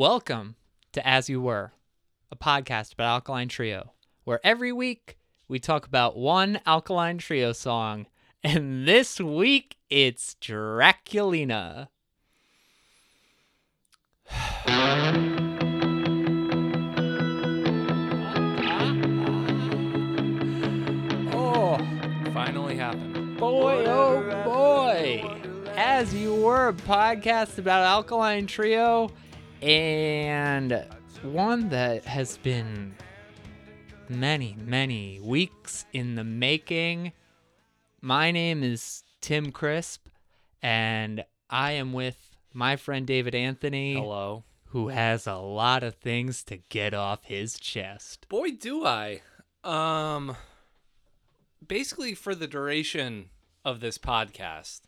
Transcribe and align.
Welcome 0.00 0.56
to 0.92 1.06
As 1.06 1.28
You 1.28 1.42
Were, 1.42 1.74
a 2.32 2.34
podcast 2.34 2.94
about 2.94 3.16
Alkaline 3.16 3.48
Trio, 3.48 3.92
where 4.24 4.40
every 4.42 4.72
week 4.72 5.18
we 5.46 5.58
talk 5.58 5.86
about 5.86 6.16
one 6.16 6.58
Alkaline 6.64 7.18
Trio 7.18 7.52
song, 7.52 8.06
and 8.42 8.88
this 8.88 9.20
week 9.20 9.76
it's 9.90 10.36
Draculina. 10.40 11.88
Oh, 21.34 21.76
Finally 22.32 22.76
happened. 22.76 23.36
boy, 23.36 23.84
oh 23.86 24.44
boy. 24.46 25.70
As 25.76 26.14
You 26.14 26.34
Were, 26.36 26.68
a 26.68 26.72
podcast 26.72 27.58
about 27.58 27.84
Alkaline 27.84 28.46
Trio, 28.46 29.10
and 29.62 30.86
one 31.22 31.68
that 31.68 32.04
has 32.04 32.38
been 32.38 32.94
many, 34.08 34.56
many 34.64 35.20
weeks 35.20 35.84
in 35.92 36.14
the 36.14 36.24
making. 36.24 37.12
My 38.00 38.30
name 38.30 38.62
is 38.62 39.04
Tim 39.20 39.52
Crisp, 39.52 40.06
and 40.62 41.24
I 41.48 41.72
am 41.72 41.92
with 41.92 42.36
my 42.52 42.76
friend 42.76 43.06
David 43.06 43.34
Anthony, 43.34 43.94
Hello. 43.94 44.44
who 44.66 44.88
has 44.88 45.26
a 45.26 45.36
lot 45.36 45.82
of 45.82 45.94
things 45.96 46.42
to 46.44 46.56
get 46.68 46.94
off 46.94 47.24
his 47.24 47.58
chest. 47.58 48.26
Boy, 48.28 48.52
do 48.52 48.84
I. 48.86 49.20
Um 49.62 50.36
basically 51.66 52.14
for 52.14 52.34
the 52.34 52.46
duration 52.46 53.28
of 53.64 53.80
this 53.80 53.98
podcast, 53.98 54.80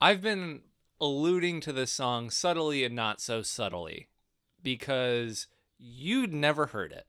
I've 0.00 0.20
been 0.20 0.62
alluding 1.00 1.60
to 1.60 1.72
this 1.72 1.92
song 1.92 2.30
subtly 2.30 2.84
and 2.84 2.94
not 2.94 3.20
so 3.20 3.42
subtly 3.42 4.08
because 4.62 5.46
you'd 5.78 6.32
never 6.32 6.66
heard 6.66 6.92
it, 6.92 7.06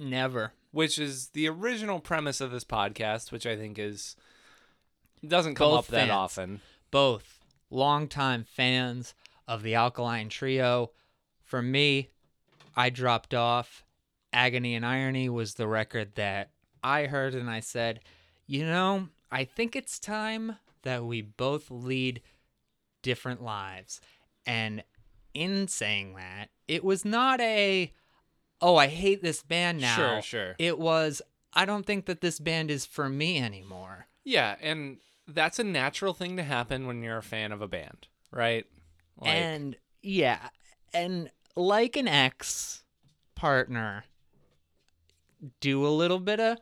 Never. 0.00 0.52
which 0.72 0.98
is 0.98 1.28
the 1.28 1.48
original 1.48 2.00
premise 2.00 2.40
of 2.40 2.50
this 2.50 2.64
podcast, 2.64 3.30
which 3.32 3.46
I 3.46 3.56
think 3.56 3.78
is 3.78 4.16
doesn't 5.26 5.54
come 5.54 5.70
Both 5.70 5.78
up 5.78 5.86
that 5.88 5.98
fans. 6.00 6.10
often. 6.10 6.60
both 6.90 7.40
longtime 7.70 8.44
fans 8.44 9.14
of 9.48 9.62
the 9.62 9.74
Alkaline 9.74 10.28
Trio. 10.28 10.90
For 11.42 11.60
me, 11.62 12.08
I 12.76 12.90
dropped 12.90 13.34
off. 13.34 13.84
Agony 14.32 14.74
and 14.74 14.84
Irony 14.84 15.28
was 15.28 15.54
the 15.54 15.68
record 15.68 16.14
that 16.16 16.50
I 16.82 17.06
heard, 17.06 17.34
and 17.34 17.48
I 17.48 17.60
said, 17.60 18.00
you 18.46 18.64
know, 18.66 19.08
I 19.30 19.44
think 19.44 19.76
it's 19.76 19.98
time 19.98 20.56
that 20.82 21.04
we 21.04 21.22
both 21.22 21.70
lead 21.70 22.20
different 23.04 23.44
lives. 23.44 24.00
And 24.44 24.82
in 25.32 25.68
saying 25.68 26.14
that, 26.16 26.48
it 26.66 26.82
was 26.82 27.04
not 27.04 27.40
a, 27.40 27.92
oh, 28.60 28.74
I 28.74 28.88
hate 28.88 29.22
this 29.22 29.44
band 29.44 29.80
now. 29.80 29.94
Sure, 29.94 30.22
sure. 30.22 30.54
It 30.58 30.80
was, 30.80 31.22
I 31.52 31.64
don't 31.64 31.86
think 31.86 32.06
that 32.06 32.20
this 32.20 32.40
band 32.40 32.72
is 32.72 32.84
for 32.84 33.08
me 33.08 33.38
anymore. 33.38 34.08
Yeah, 34.24 34.56
and 34.60 34.96
that's 35.28 35.58
a 35.58 35.64
natural 35.64 36.14
thing 36.14 36.36
to 36.38 36.42
happen 36.42 36.86
when 36.86 37.02
you're 37.02 37.18
a 37.18 37.22
fan 37.22 37.52
of 37.52 37.62
a 37.62 37.68
band, 37.68 38.08
right? 38.32 38.66
Like, 39.20 39.30
and 39.30 39.76
yeah, 40.02 40.48
and 40.92 41.30
like 41.54 41.96
an 41.96 42.08
ex 42.08 42.82
partner, 43.34 44.04
do 45.60 45.86
a 45.86 45.88
little 45.88 46.20
bit 46.20 46.40
of 46.40 46.58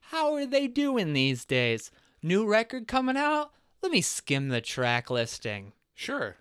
how 0.00 0.34
are 0.34 0.46
they 0.46 0.66
doing 0.66 1.12
these 1.12 1.44
days? 1.44 1.90
New 2.22 2.46
record 2.46 2.86
coming 2.86 3.16
out? 3.16 3.52
Let 3.82 3.92
me 3.92 4.00
skim 4.00 4.48
the 4.48 4.60
track 4.60 5.10
listing. 5.10 5.72
Sure. 5.94 6.36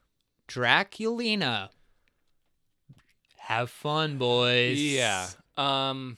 Draculina. 0.48 1.70
Have 3.38 3.70
fun, 3.70 4.18
boys. 4.18 4.80
Yeah. 4.80 5.28
Um 5.58 6.18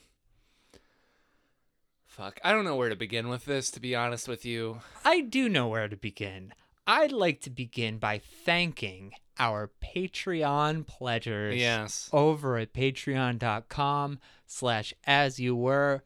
Fuck. 2.06 2.38
I 2.44 2.52
don't 2.52 2.64
know 2.64 2.76
where 2.76 2.90
to 2.90 2.96
begin 2.96 3.28
with 3.28 3.44
this 3.44 3.70
to 3.72 3.80
be 3.80 3.94
honest 3.96 4.28
with 4.28 4.44
you. 4.44 4.80
I 5.04 5.20
do 5.20 5.48
know 5.48 5.66
where 5.68 5.88
to 5.88 5.96
begin. 5.96 6.52
I'd 6.86 7.12
like 7.12 7.40
to 7.42 7.50
begin 7.50 7.98
by 7.98 8.18
thanking 8.18 9.14
our 9.38 9.70
Patreon 9.82 10.86
pledgers. 10.86 11.56
Yes. 11.56 12.08
over 12.12 12.56
at 12.58 12.72
patreon.com 12.72 14.20
slash 14.46 14.94
as 15.04 15.40
you 15.40 15.56
were 15.56 16.04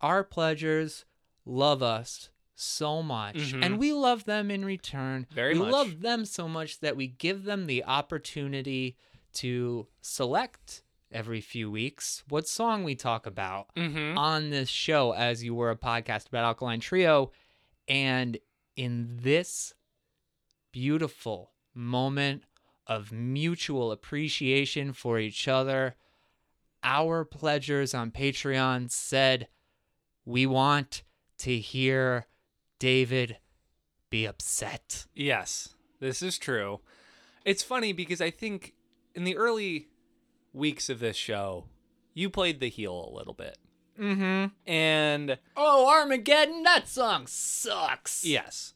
our 0.00 0.22
pledgers 0.22 1.04
love 1.46 1.82
us 1.82 2.28
so 2.60 3.02
much 3.02 3.36
Mhm. 3.36 3.64
and 3.64 3.78
we 3.78 3.92
love 3.92 4.24
them 4.24 4.50
in 4.50 4.64
return 4.64 5.26
Very 5.30 5.54
we 5.54 5.60
much. 5.60 5.72
love 5.72 6.00
them 6.00 6.24
so 6.24 6.48
much 6.48 6.80
that 6.80 6.96
we 6.96 7.06
give 7.06 7.44
them 7.44 7.66
the 7.66 7.84
opportunity 7.84 8.96
to 9.34 9.86
select 10.00 10.82
every 11.12 11.40
few 11.40 11.70
weeks 11.70 12.24
what 12.28 12.48
song 12.48 12.82
we 12.82 12.94
talk 12.96 13.26
about 13.26 13.72
Mhm. 13.76 14.16
on 14.18 14.50
this 14.50 14.68
show 14.68 15.12
as 15.12 15.44
you 15.44 15.54
were 15.54 15.70
a 15.70 15.76
podcast 15.76 16.26
about 16.28 16.44
alkaline 16.44 16.80
trio 16.80 17.30
and 17.86 18.38
in 18.76 19.18
this 19.22 19.72
beautiful 20.72 21.52
moment 21.74 22.42
of 22.86 23.12
mutual 23.12 23.92
appreciation 23.92 24.92
for 24.92 25.18
each 25.18 25.46
other 25.46 25.94
our 26.82 27.24
pledgers 27.24 27.94
on 27.94 28.10
patreon 28.10 28.90
said 28.90 29.48
we 30.24 30.44
want 30.46 31.02
to 31.38 31.58
hear 31.58 32.26
david 32.78 33.38
be 34.10 34.24
upset 34.26 35.06
Yes. 35.14 35.70
This 36.00 36.22
is 36.22 36.38
true. 36.38 36.80
It's 37.44 37.62
funny 37.62 37.92
because 37.92 38.20
I 38.20 38.30
think 38.30 38.74
in 39.14 39.24
the 39.24 39.36
early 39.36 39.88
weeks 40.52 40.88
of 40.88 41.00
this 41.00 41.16
show, 41.16 41.64
you 42.14 42.30
played 42.30 42.60
the 42.60 42.68
heel 42.68 43.10
a 43.10 43.16
little 43.16 43.34
bit. 43.34 43.58
mm-hmm 43.98 44.46
And 44.70 45.38
oh 45.56 45.88
armageddon 45.88 46.62
that 46.62 46.88
song 46.88 47.26
sucks 47.26 48.24
yes. 48.24 48.74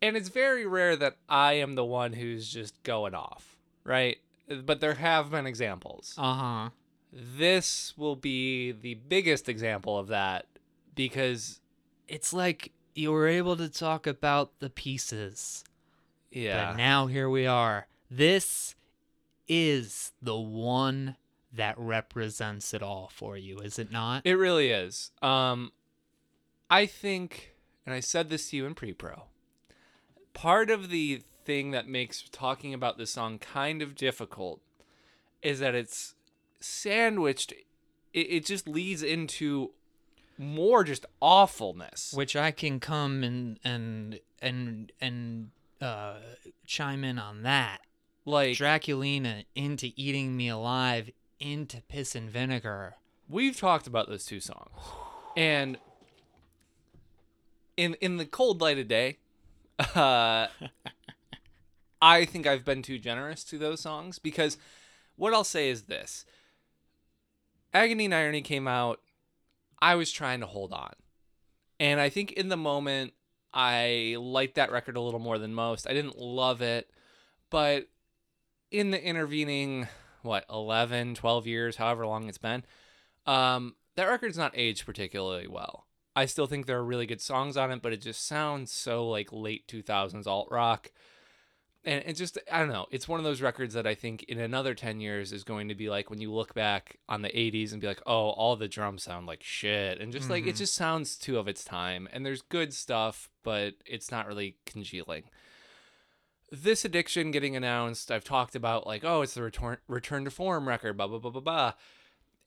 And 0.00 0.16
it's 0.16 0.28
very 0.28 0.64
rare 0.66 0.94
that 0.96 1.16
I 1.28 1.54
am 1.54 1.74
the 1.74 1.84
one 1.84 2.12
who's 2.12 2.48
just 2.52 2.80
going 2.84 3.14
off, 3.14 3.56
right? 3.82 4.18
But 4.64 4.80
there 4.80 4.94
have 4.94 5.30
been 5.30 5.46
examples. 5.46 6.14
uh-huh 6.18 6.70
This 7.12 7.94
will 7.96 8.16
be 8.16 8.72
the 8.72 8.94
biggest 8.94 9.48
example 9.48 9.98
of 9.98 10.08
that 10.08 10.46
because 10.94 11.60
it's 12.06 12.32
like 12.32 12.72
you 12.94 13.12
were 13.12 13.26
able 13.26 13.56
to 13.56 13.68
talk 13.68 14.06
about 14.06 14.58
the 14.60 14.70
pieces 14.70 15.64
yeah. 16.30 16.70
But 16.70 16.76
now 16.76 17.06
here 17.06 17.28
we 17.28 17.46
are. 17.46 17.86
This 18.10 18.74
is 19.46 20.12
the 20.20 20.36
one 20.36 21.16
that 21.52 21.74
represents 21.78 22.74
it 22.74 22.82
all 22.82 23.10
for 23.12 23.36
you, 23.36 23.58
is 23.58 23.78
it 23.78 23.90
not? 23.90 24.22
It 24.24 24.34
really 24.34 24.70
is. 24.70 25.10
Um, 25.22 25.72
I 26.68 26.86
think, 26.86 27.54
and 27.86 27.94
I 27.94 28.00
said 28.00 28.28
this 28.28 28.50
to 28.50 28.56
you 28.56 28.66
in 28.66 28.74
pre-pro. 28.74 29.24
Part 30.34 30.70
of 30.70 30.90
the 30.90 31.22
thing 31.44 31.70
that 31.70 31.88
makes 31.88 32.24
talking 32.30 32.74
about 32.74 32.98
this 32.98 33.10
song 33.12 33.38
kind 33.38 33.80
of 33.80 33.94
difficult 33.94 34.60
is 35.42 35.60
that 35.60 35.74
it's 35.74 36.14
sandwiched. 36.60 37.52
It, 38.12 38.20
it 38.20 38.44
just 38.44 38.68
leads 38.68 39.02
into 39.02 39.72
more 40.38 40.84
just 40.84 41.04
awfulness. 41.20 42.12
Which 42.14 42.36
I 42.36 42.50
can 42.50 42.80
come 42.80 43.22
and 43.22 43.58
and 43.64 44.20
and 44.40 44.92
and 45.00 45.50
uh, 45.80 46.14
chime 46.66 47.04
in 47.04 47.18
on 47.18 47.42
that. 47.42 47.78
Like 48.24 48.58
Draculina 48.58 49.44
into 49.54 49.90
eating 49.96 50.36
me 50.36 50.48
alive 50.48 51.10
into 51.40 51.80
piss 51.88 52.14
and 52.14 52.28
vinegar. 52.28 52.96
we've 53.28 53.56
talked 53.56 53.86
about 53.86 54.08
those 54.08 54.24
two 54.24 54.40
songs, 54.40 54.76
and 55.36 55.78
in 57.76 57.94
in 58.00 58.16
the 58.16 58.26
cold 58.26 58.60
light 58.60 58.78
of 58.78 58.88
day, 58.88 59.18
uh, 59.94 60.48
I 62.02 62.24
think 62.24 62.46
I've 62.46 62.64
been 62.64 62.82
too 62.82 62.98
generous 62.98 63.44
to 63.44 63.58
those 63.58 63.80
songs 63.80 64.18
because 64.18 64.58
what 65.16 65.32
I'll 65.32 65.44
say 65.44 65.70
is 65.70 65.84
this: 65.84 66.24
Agony 67.72 68.06
and 68.06 68.14
Irony 68.14 68.42
came 68.42 68.68
out. 68.68 69.00
I 69.80 69.94
was 69.94 70.10
trying 70.10 70.40
to 70.40 70.46
hold 70.46 70.72
on, 70.72 70.92
and 71.78 72.00
I 72.00 72.08
think 72.08 72.32
in 72.32 72.48
the 72.48 72.56
moment 72.56 73.12
I 73.52 74.16
liked 74.18 74.56
that 74.56 74.72
record 74.72 74.96
a 74.96 75.00
little 75.00 75.20
more 75.20 75.38
than 75.38 75.54
most. 75.54 75.86
I 75.86 75.94
didn't 75.94 76.18
love 76.18 76.60
it, 76.62 76.90
but 77.50 77.88
in 78.70 78.90
the 78.90 79.02
intervening 79.02 79.88
what 80.22 80.44
11 80.50 81.14
12 81.14 81.46
years 81.46 81.76
however 81.76 82.06
long 82.06 82.28
it's 82.28 82.38
been 82.38 82.64
um 83.24 83.74
that 83.96 84.04
record's 84.04 84.36
not 84.36 84.52
aged 84.54 84.84
particularly 84.84 85.48
well. 85.48 85.86
I 86.14 86.26
still 86.26 86.46
think 86.46 86.66
there 86.66 86.78
are 86.78 86.84
really 86.84 87.06
good 87.06 87.20
songs 87.20 87.56
on 87.56 87.70
it 87.70 87.82
but 87.82 87.92
it 87.92 88.02
just 88.02 88.26
sounds 88.26 88.70
so 88.70 89.08
like 89.08 89.32
late 89.32 89.66
2000s 89.68 90.26
alt 90.26 90.48
rock 90.50 90.92
and 91.88 92.04
it 92.06 92.12
just 92.14 92.38
i 92.52 92.58
don't 92.58 92.68
know 92.68 92.86
it's 92.90 93.08
one 93.08 93.18
of 93.18 93.24
those 93.24 93.40
records 93.42 93.74
that 93.74 93.86
i 93.86 93.94
think 93.94 94.22
in 94.24 94.38
another 94.38 94.74
10 94.74 95.00
years 95.00 95.32
is 95.32 95.42
going 95.42 95.68
to 95.68 95.74
be 95.74 95.88
like 95.88 96.10
when 96.10 96.20
you 96.20 96.32
look 96.32 96.52
back 96.54 96.98
on 97.08 97.22
the 97.22 97.28
80s 97.30 97.72
and 97.72 97.80
be 97.80 97.86
like 97.86 98.02
oh 98.06 98.30
all 98.30 98.54
the 98.56 98.68
drums 98.68 99.02
sound 99.02 99.26
like 99.26 99.42
shit 99.42 100.00
and 100.00 100.12
just 100.12 100.28
like 100.30 100.46
it 100.46 100.54
Mhm. 100.54 100.58
just 100.58 100.74
sounds 100.74 101.16
too 101.16 101.38
of 101.38 101.48
its 101.48 101.64
time 101.64 102.08
and 102.12 102.24
there's 102.24 102.42
good 102.42 102.72
stuff 102.74 103.28
but 103.42 103.74
it's 103.86 104.10
not 104.10 104.26
really 104.26 104.56
congealing 104.66 105.24
this 106.50 106.84
addiction 106.84 107.30
getting 107.30 107.54
announced, 107.56 108.10
I've 108.10 108.24
talked 108.24 108.54
about 108.54 108.86
like, 108.86 109.04
oh, 109.04 109.20
it's 109.20 109.34
the 109.34 109.42
return 109.42 109.76
return 109.86 110.24
to 110.24 110.30
form 110.30 110.66
record, 110.66 110.96
blah 110.96 111.06
blah 111.06 111.18
blah 111.18 111.30
blah 111.30 111.42
blah, 111.42 111.72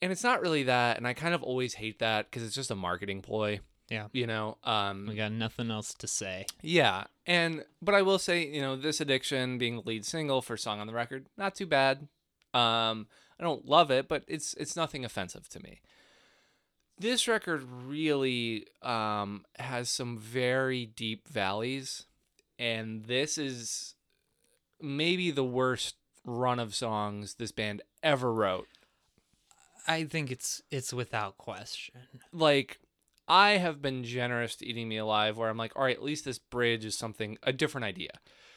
and 0.01 0.11
it's 0.11 0.23
not 0.23 0.41
really 0.41 0.63
that. 0.63 0.97
And 0.97 1.07
I 1.07 1.13
kind 1.13 1.35
of 1.35 1.43
always 1.43 1.75
hate 1.75 1.99
that 1.99 2.25
because 2.25 2.41
it's 2.41 2.55
just 2.55 2.71
a 2.71 2.75
marketing 2.75 3.21
ploy. 3.21 3.59
Yeah. 3.91 4.07
You 4.13 4.25
know. 4.25 4.57
Um. 4.63 5.05
We 5.07 5.15
got 5.15 5.33
nothing 5.33 5.69
else 5.69 5.93
to 5.95 6.07
say. 6.07 6.45
Yeah, 6.61 7.03
and 7.27 7.65
but 7.81 7.93
I 7.93 8.01
will 8.01 8.19
say, 8.19 8.47
you 8.47 8.61
know, 8.61 8.77
this 8.77 9.01
addiction 9.01 9.57
being 9.57 9.75
the 9.75 9.81
lead 9.81 10.05
single 10.05 10.41
for 10.41 10.55
song 10.55 10.79
on 10.79 10.87
the 10.87 10.93
record, 10.93 11.27
not 11.37 11.55
too 11.55 11.67
bad. 11.67 12.07
Um, 12.53 13.07
I 13.39 13.43
don't 13.43 13.65
love 13.65 13.91
it, 13.91 14.07
but 14.07 14.23
it's 14.27 14.53
it's 14.53 14.77
nothing 14.77 15.03
offensive 15.03 15.49
to 15.49 15.59
me. 15.61 15.81
This 16.97 17.27
record 17.27 17.63
really 17.63 18.67
um, 18.81 19.43
has 19.59 19.89
some 19.89 20.17
very 20.17 20.85
deep 20.85 21.27
valleys, 21.27 22.05
and 22.57 23.05
this 23.05 23.37
is 23.37 23.95
maybe 24.79 25.31
the 25.31 25.43
worst 25.43 25.95
run 26.23 26.59
of 26.59 26.75
songs 26.75 27.35
this 27.35 27.51
band 27.51 27.81
ever 28.03 28.31
wrote. 28.31 28.67
I 29.87 30.03
think 30.03 30.31
it's 30.31 30.61
it's 30.71 30.93
without 30.93 31.37
question. 31.37 31.95
Like 32.31 32.79
I 33.27 33.51
have 33.51 33.81
been 33.81 34.03
generous 34.03 34.55
to 34.57 34.65
Eating 34.65 34.89
Me 34.89 34.97
Alive, 34.97 35.37
where 35.37 35.49
I'm 35.49 35.57
like, 35.57 35.75
all 35.75 35.83
right, 35.83 35.95
at 35.95 36.03
least 36.03 36.25
this 36.25 36.39
bridge 36.39 36.83
is 36.85 36.97
something 36.97 37.37
a 37.43 37.53
different 37.53 37.85
idea. 37.85 38.11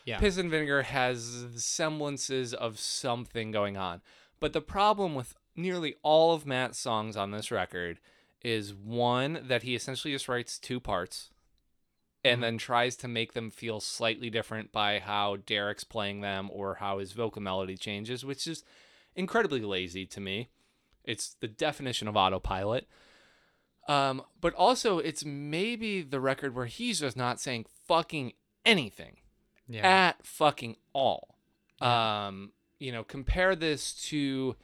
Yeah. 0.05 0.19
Piss 0.19 0.37
and 0.37 0.51
Vinegar 0.51 0.83
has 0.83 1.47
semblances 1.57 2.53
of 2.53 2.79
something 2.79 3.51
going 3.51 3.77
on. 3.77 4.03
But 4.41 4.53
the 4.53 4.61
problem 4.61 5.15
with 5.15 5.35
nearly 5.57 5.95
all 6.03 6.35
of 6.35 6.45
Matt's 6.47 6.79
songs 6.79 7.17
on 7.17 7.31
this 7.31 7.51
record 7.51 8.01
is 8.43 8.75
one, 8.75 9.41
that 9.45 9.63
he 9.63 9.75
essentially 9.75 10.13
just 10.13 10.29
writes 10.29 10.59
two 10.59 10.81
parts 10.81 11.31
and 12.23 12.39
Mhm. 12.39 12.43
then 12.43 12.59
tries 12.59 12.97
to 12.97 13.09
make 13.09 13.33
them 13.33 13.51
feel 13.51 13.81
slightly 13.81 14.29
different 14.29 14.73
by 14.73 14.99
how 14.99 15.37
Derek's 15.37 15.85
playing 15.85 16.21
them 16.21 16.51
or 16.53 16.77
how 16.77 16.99
his 16.99 17.13
vocal 17.13 17.41
melody 17.41 17.77
changes, 17.77 18.25
which 18.25 18.47
is 18.47 18.65
incredibly 19.15 19.61
lazy 19.61 20.05
to 20.07 20.21
me. 20.21 20.49
It's 21.05 21.35
the 21.35 21.49
definition 21.49 22.09
of 22.09 22.17
autopilot. 22.17 22.89
Um, 23.89 24.23
but 24.41 24.55
also, 24.55 24.99
it's 24.99 25.25
maybe 25.25 26.03
the 26.03 26.21
record 26.21 26.55
where 26.55 26.67
he's 26.67 27.01
just 27.01 27.17
not 27.17 27.41
saying 27.41 27.67
fucking 27.87 28.33
anything 28.65 29.19
Yeah. 29.69 29.87
at 29.87 30.27
fucking 30.27 30.77
all. 30.93 31.37
Um, 31.81 32.53
you 32.79 32.93
know, 32.93 33.05
compare 33.05 33.55
this 33.55 33.93
to 34.09 34.57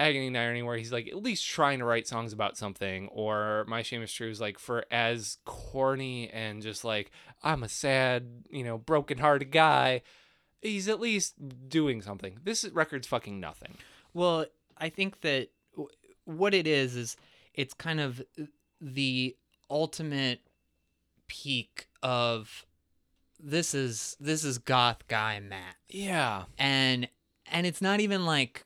Agony 0.00 0.26
and 0.26 0.36
Irony, 0.36 0.62
where 0.62 0.76
he's 0.76 0.92
like 0.92 1.06
at 1.06 1.22
least 1.22 1.46
trying 1.48 1.78
to 1.78 1.84
write 1.84 2.08
songs 2.08 2.32
about 2.32 2.56
something, 2.56 3.06
or 3.08 3.64
My 3.68 3.82
Shame 3.82 4.02
is 4.02 4.12
True 4.12 4.28
is 4.30 4.40
like 4.40 4.58
for 4.58 4.84
as 4.90 5.38
corny 5.44 6.28
and 6.30 6.60
just 6.62 6.84
like 6.84 7.12
I'm 7.42 7.62
a 7.62 7.68
sad, 7.68 8.44
you 8.50 8.64
know, 8.64 8.78
broken-hearted 8.78 9.52
guy. 9.52 10.02
He's 10.60 10.88
at 10.88 10.98
least 10.98 11.34
doing 11.68 12.02
something. 12.02 12.38
This 12.42 12.64
record's 12.72 13.06
fucking 13.06 13.38
nothing. 13.38 13.74
Well, 14.12 14.46
I 14.78 14.88
think 14.88 15.20
that 15.20 15.50
w- 15.72 15.90
what 16.24 16.54
it 16.54 16.66
is 16.66 16.96
is 16.96 17.16
it's 17.54 17.74
kind 17.74 18.00
of 18.00 18.20
uh, 18.40 18.44
the 18.80 19.36
ultimate 19.70 20.40
peak 21.26 21.88
of 22.02 22.66
this 23.40 23.74
is 23.74 24.16
this 24.20 24.44
is 24.44 24.58
goth 24.58 25.06
guy 25.08 25.40
Matt. 25.40 25.76
Yeah, 25.88 26.44
And 26.58 27.08
and 27.50 27.66
it's 27.66 27.82
not 27.82 28.00
even 28.00 28.24
like 28.26 28.64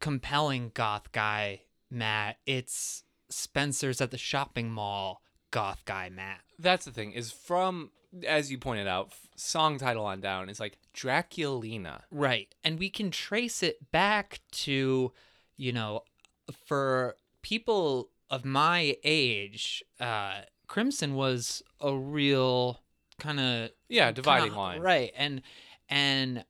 compelling 0.00 0.70
goth 0.74 1.12
guy 1.12 1.62
Matt. 1.90 2.38
It's 2.46 3.04
Spencer's 3.28 4.00
at 4.00 4.10
the 4.10 4.18
shopping 4.18 4.70
mall 4.70 5.22
goth 5.50 5.84
guy 5.84 6.08
Matt. 6.08 6.40
that's 6.58 6.84
the 6.84 6.92
thing. 6.92 7.12
Is 7.12 7.30
from 7.32 7.90
as 8.26 8.50
you 8.50 8.58
pointed 8.58 8.88
out, 8.88 9.12
song 9.36 9.78
title 9.78 10.04
on 10.04 10.20
down 10.20 10.48
is 10.48 10.58
like 10.60 10.78
Draculina. 10.94 12.02
Right. 12.10 12.52
And 12.64 12.78
we 12.78 12.90
can 12.90 13.10
trace 13.10 13.62
it 13.62 13.90
back 13.92 14.40
to, 14.52 15.12
you 15.56 15.72
know, 15.72 16.02
for 16.66 17.16
people 17.42 18.10
of 18.30 18.44
my 18.44 18.96
age, 19.04 19.82
uh, 19.98 20.42
Crimson 20.66 21.14
was 21.14 21.62
a 21.80 21.94
real 21.94 22.80
kind 23.18 23.40
of 23.40 23.70
Yeah, 23.88 24.12
dividing 24.12 24.54
line. 24.54 24.80
Right. 24.80 25.12
And 25.16 25.42
and 25.88 26.44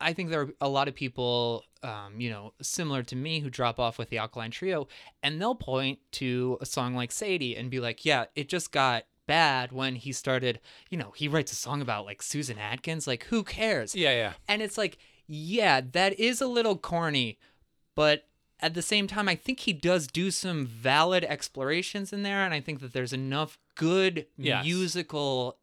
I 0.00 0.12
think 0.12 0.30
there 0.30 0.42
are 0.42 0.50
a 0.60 0.68
lot 0.68 0.88
of 0.88 0.94
people 0.94 1.64
um, 1.82 2.20
you 2.20 2.30
know, 2.30 2.52
similar 2.60 3.02
to 3.04 3.14
me 3.14 3.38
who 3.40 3.48
drop 3.48 3.78
off 3.78 3.96
with 3.96 4.08
the 4.08 4.18
Alkaline 4.18 4.50
Trio 4.50 4.88
and 5.22 5.40
they'll 5.40 5.54
point 5.54 6.00
to 6.12 6.58
a 6.60 6.66
song 6.66 6.94
like 6.96 7.12
Sadie 7.12 7.56
and 7.56 7.70
be 7.70 7.78
like, 7.78 8.04
"Yeah, 8.04 8.24
it 8.34 8.48
just 8.48 8.72
got 8.72 9.04
bad 9.26 9.70
when 9.72 9.94
he 9.96 10.12
started, 10.12 10.58
you 10.90 10.98
know, 10.98 11.12
he 11.14 11.28
writes 11.28 11.52
a 11.52 11.56
song 11.56 11.80
about 11.80 12.04
like 12.04 12.22
Susan 12.22 12.58
Atkins, 12.58 13.06
like 13.06 13.24
who 13.24 13.44
cares?" 13.44 13.94
Yeah, 13.94 14.12
yeah. 14.12 14.32
And 14.48 14.62
it's 14.62 14.76
like, 14.76 14.98
yeah, 15.28 15.80
that 15.92 16.18
is 16.18 16.40
a 16.40 16.46
little 16.48 16.76
corny, 16.76 17.38
but 17.94 18.26
at 18.60 18.74
the 18.74 18.82
same 18.82 19.06
time, 19.06 19.28
I 19.28 19.34
think 19.34 19.60
he 19.60 19.72
does 19.72 20.06
do 20.06 20.30
some 20.30 20.66
valid 20.66 21.24
explorations 21.24 22.12
in 22.12 22.22
there. 22.22 22.42
And 22.44 22.54
I 22.54 22.60
think 22.60 22.80
that 22.80 22.92
there's 22.92 23.12
enough 23.12 23.58
good 23.74 24.26
Yes. 24.38 24.64
musical 24.64 25.58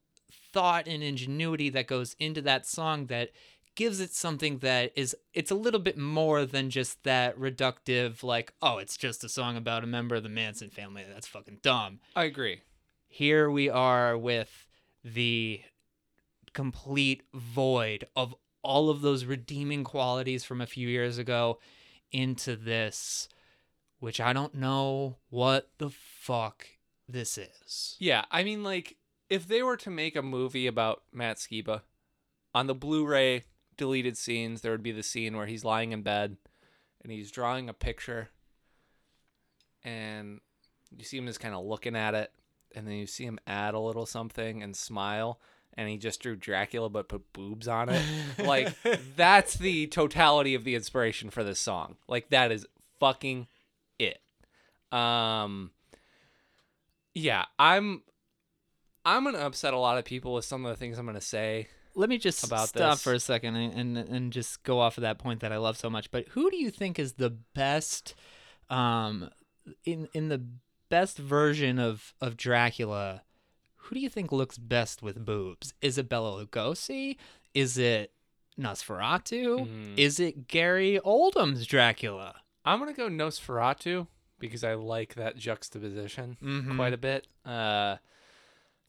thought 0.51 0.87
and 0.87 1.01
ingenuity 1.01 1.69
that 1.69 1.87
goes 1.87 2.15
into 2.19 2.41
that 2.43 2.67
song 2.67 3.07
that 3.07 3.31
gives 3.75 3.99
it 3.99 4.13
something 4.13 4.59
that 4.59 4.91
is 4.95 5.15
it's 5.33 5.49
a 5.49 5.55
little 5.55 5.79
bit 5.79 5.97
more 5.97 6.45
than 6.45 6.69
just 6.69 7.03
that 7.03 7.35
reductive 7.39 8.21
like 8.21 8.53
oh 8.61 8.77
it's 8.77 8.95
just 8.95 9.23
a 9.23 9.29
song 9.29 9.57
about 9.57 9.83
a 9.83 9.87
member 9.87 10.13
of 10.13 10.21
the 10.21 10.29
Manson 10.29 10.69
family 10.69 11.03
that's 11.11 11.25
fucking 11.25 11.57
dumb 11.63 11.99
I 12.15 12.25
agree. 12.25 12.61
here 13.07 13.49
we 13.49 13.67
are 13.67 14.15
with 14.15 14.67
the 15.03 15.61
complete 16.53 17.23
void 17.33 18.05
of 18.15 18.35
all 18.61 18.89
of 18.91 19.01
those 19.01 19.25
redeeming 19.25 19.83
qualities 19.83 20.43
from 20.43 20.61
a 20.61 20.67
few 20.67 20.87
years 20.87 21.17
ago 21.17 21.57
into 22.13 22.55
this 22.55 23.27
which 24.03 24.19
I 24.19 24.33
don't 24.33 24.55
know 24.55 25.15
what 25.29 25.69
the 25.77 25.89
fuck 25.89 26.67
this 27.07 27.37
is. 27.37 27.95
Yeah, 27.99 28.25
I 28.29 28.43
mean, 28.43 28.61
like, 28.61 28.97
if 29.29 29.47
they 29.47 29.63
were 29.63 29.77
to 29.77 29.89
make 29.89 30.17
a 30.17 30.21
movie 30.21 30.67
about 30.67 31.03
Matt 31.13 31.37
Skiba, 31.37 31.83
on 32.53 32.67
the 32.67 32.75
Blu-ray 32.75 33.43
deleted 33.77 34.17
scenes, 34.17 34.59
there 34.59 34.73
would 34.73 34.83
be 34.83 34.91
the 34.91 35.03
scene 35.03 35.37
where 35.37 35.45
he's 35.45 35.63
lying 35.63 35.93
in 35.93 36.01
bed 36.01 36.35
and 37.01 37.13
he's 37.13 37.31
drawing 37.31 37.69
a 37.69 37.73
picture, 37.73 38.27
and 39.85 40.41
you 40.97 41.05
see 41.05 41.17
him 41.17 41.27
just 41.27 41.39
kind 41.39 41.55
of 41.55 41.63
looking 41.63 41.95
at 41.95 42.13
it, 42.13 42.33
and 42.75 42.85
then 42.85 42.95
you 42.95 43.07
see 43.07 43.23
him 43.23 43.39
add 43.47 43.73
a 43.73 43.79
little 43.79 44.05
something 44.05 44.61
and 44.61 44.75
smile, 44.75 45.39
and 45.75 45.89
he 45.89 45.97
just 45.97 46.21
drew 46.21 46.35
Dracula 46.35 46.89
but 46.89 47.09
put 47.09 47.31
boobs 47.33 47.67
on 47.67 47.89
it. 47.89 48.01
like, 48.43 48.73
that's 49.15 49.55
the 49.55 49.87
totality 49.87 50.55
of 50.55 50.63
the 50.63 50.75
inspiration 50.75 51.29
for 51.29 51.43
this 51.43 51.59
song. 51.59 51.95
Like, 52.07 52.29
that 52.29 52.51
is 52.51 52.65
fucking 52.99 53.47
it. 53.99 54.19
Um. 54.91 55.71
Yeah, 57.15 57.45
I'm 57.59 58.01
I'm 59.05 59.23
gonna 59.23 59.39
upset 59.39 59.73
a 59.73 59.77
lot 59.77 59.97
of 59.97 60.05
people 60.05 60.33
with 60.33 60.45
some 60.45 60.65
of 60.65 60.69
the 60.69 60.75
things 60.77 60.97
I'm 60.97 61.05
gonna 61.05 61.21
say. 61.21 61.67
Let 61.95 62.09
me 62.09 62.17
just 62.17 62.43
About 62.43 62.69
stop 62.69 62.93
this. 62.93 63.03
for 63.03 63.13
a 63.13 63.19
second 63.19 63.55
and, 63.55 63.97
and 63.97 64.09
and 64.09 64.33
just 64.33 64.63
go 64.63 64.79
off 64.79 64.97
of 64.97 65.03
that 65.03 65.19
point 65.19 65.41
that 65.41 65.51
I 65.51 65.57
love 65.57 65.77
so 65.77 65.89
much. 65.89 66.09
But 66.09 66.27
who 66.29 66.49
do 66.49 66.57
you 66.57 66.71
think 66.71 66.97
is 66.97 67.13
the 67.13 67.29
best, 67.29 68.15
um, 68.69 69.29
in 69.85 70.07
in 70.13 70.29
the 70.29 70.43
best 70.89 71.17
version 71.19 71.77
of 71.77 72.13
of 72.19 72.35
Dracula? 72.35 73.21
Who 73.83 73.95
do 73.95 74.01
you 74.01 74.09
think 74.09 74.31
looks 74.31 74.57
best 74.57 75.01
with 75.01 75.25
boobs? 75.25 75.73
Is 75.81 75.97
it 75.97 76.07
Bela 76.09 76.45
Lugosi? 76.45 77.17
Is 77.53 77.77
it 77.77 78.11
Nosferatu? 78.59 79.67
Mm. 79.67 79.97
Is 79.97 80.19
it 80.19 80.47
Gary 80.47 80.99
Oldman's 81.05 81.65
Dracula? 81.65 82.35
I'm 82.65 82.79
gonna 82.79 82.93
go 82.93 83.09
Nosferatu 83.09 84.07
because 84.39 84.63
I 84.63 84.73
like 84.75 85.15
that 85.15 85.37
juxtaposition 85.37 86.37
Mhm. 86.41 86.75
quite 86.75 86.93
a 86.93 86.97
bit. 86.97 87.27
Uh, 87.45 87.97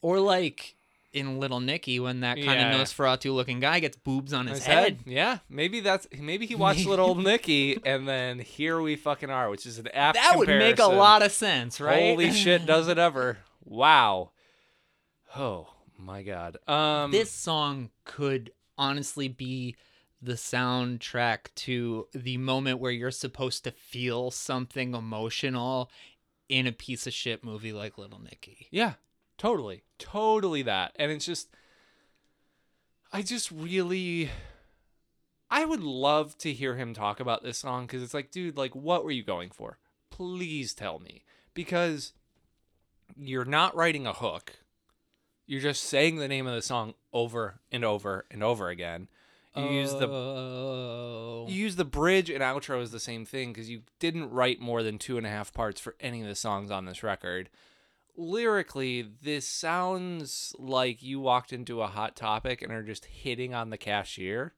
Or 0.01 0.19
like 0.19 0.75
in 1.13 1.39
Little 1.39 1.59
Nicky 1.59 1.99
when 1.99 2.19
that 2.19 2.35
kind 2.35 2.45
Yeah. 2.45 2.75
of 2.75 2.79
Nosferatu 2.81 3.33
looking 3.33 3.59
guy 3.59 3.79
gets 3.79 3.97
boobs 3.97 4.33
on 4.33 4.45
his, 4.47 4.59
his 4.59 4.67
head. 4.67 4.83
head. 4.83 4.99
Yeah, 5.05 5.37
maybe 5.49 5.79
that's 5.79 6.07
maybe 6.15 6.45
he 6.45 6.53
watched 6.55 6.85
Little 6.85 7.15
Nicky 7.15 7.79
and 7.83 8.07
then 8.07 8.37
here 8.39 8.79
we 8.81 8.95
fucking 8.97 9.29
are, 9.31 9.49
which 9.49 9.65
is 9.65 9.79
an 9.79 9.87
apt. 9.87 10.15
That 10.17 10.37
would 10.37 10.47
make 10.47 10.77
a 10.79 10.85
lot 10.85 11.21
of 11.23 11.31
sense, 11.31 11.79
right? 11.81 12.11
Holy 12.11 12.31
shit, 12.31 12.65
does 12.65 12.87
it 12.87 12.97
ever? 12.99 13.39
Wow. 13.63 14.29
Oh 15.35 15.67
my 15.97 16.23
god. 16.23 16.57
Um, 16.67 17.11
this 17.11 17.31
song 17.31 17.89
could 18.05 18.51
honestly 18.77 19.27
be 19.27 19.75
the 20.21 20.33
soundtrack 20.33 21.53
to 21.55 22.07
the 22.13 22.37
moment 22.37 22.79
where 22.79 22.91
you're 22.91 23.11
supposed 23.11 23.63
to 23.65 23.71
feel 23.71 24.31
something 24.31 24.95
emotional 24.95 25.91
in 26.49 26.67
a 26.67 26.71
piece 26.71 27.05
of 27.05 27.13
shit 27.13 27.43
movie 27.43 27.73
like 27.73 27.97
Little 27.97 28.19
Nicky. 28.19 28.67
Yeah, 28.71 28.93
totally. 29.37 29.83
Totally 29.99 30.61
that. 30.63 30.93
And 30.97 31.11
it's 31.11 31.25
just 31.25 31.49
I 33.11 33.21
just 33.21 33.51
really 33.51 34.29
I 35.49 35.65
would 35.65 35.83
love 35.83 36.37
to 36.39 36.53
hear 36.53 36.75
him 36.75 36.93
talk 36.93 37.19
about 37.19 37.43
this 37.43 37.57
song 37.57 37.87
cuz 37.87 38.01
it's 38.01 38.13
like, 38.13 38.31
dude, 38.31 38.57
like 38.57 38.75
what 38.75 39.03
were 39.03 39.11
you 39.11 39.23
going 39.23 39.49
for? 39.49 39.79
Please 40.09 40.73
tell 40.73 40.99
me. 40.99 41.23
Because 41.53 42.13
you're 43.15 43.45
not 43.45 43.75
writing 43.75 44.07
a 44.07 44.13
hook. 44.13 44.57
You're 45.47 45.61
just 45.61 45.83
saying 45.83 46.17
the 46.17 46.27
name 46.27 46.47
of 46.47 46.55
the 46.55 46.61
song 46.61 46.93
over 47.13 47.59
and 47.71 47.85
over 47.85 48.25
and 48.31 48.41
over 48.43 48.69
again. 48.69 49.07
You 49.55 49.69
use 49.69 49.93
the 49.93 50.07
Oh. 50.09 51.45
you 51.47 51.55
use 51.55 51.77
the 51.77 51.85
bridge 51.85 52.29
and 52.29 52.41
outro 52.43 52.81
as 52.81 52.91
the 52.91 52.99
same 52.99 53.23
thing 53.25 53.53
because 53.53 53.69
you 53.69 53.83
didn't 53.99 54.31
write 54.31 54.59
more 54.59 54.83
than 54.83 54.97
two 54.97 55.17
and 55.17 55.25
a 55.25 55.29
half 55.29 55.53
parts 55.53 55.79
for 55.79 55.95
any 56.01 56.21
of 56.21 56.27
the 56.27 56.35
songs 56.35 56.69
on 56.71 56.83
this 56.85 57.03
record. 57.03 57.49
Lyrically, 58.17 59.01
this 59.01 59.47
sounds 59.47 60.53
like 60.59 61.01
you 61.01 61.19
walked 61.21 61.53
into 61.53 61.81
a 61.81 61.87
hot 61.87 62.15
topic 62.17 62.61
and 62.61 62.71
are 62.71 62.83
just 62.83 63.05
hitting 63.05 63.53
on 63.53 63.69
the 63.69 63.77
cashier, 63.77 64.53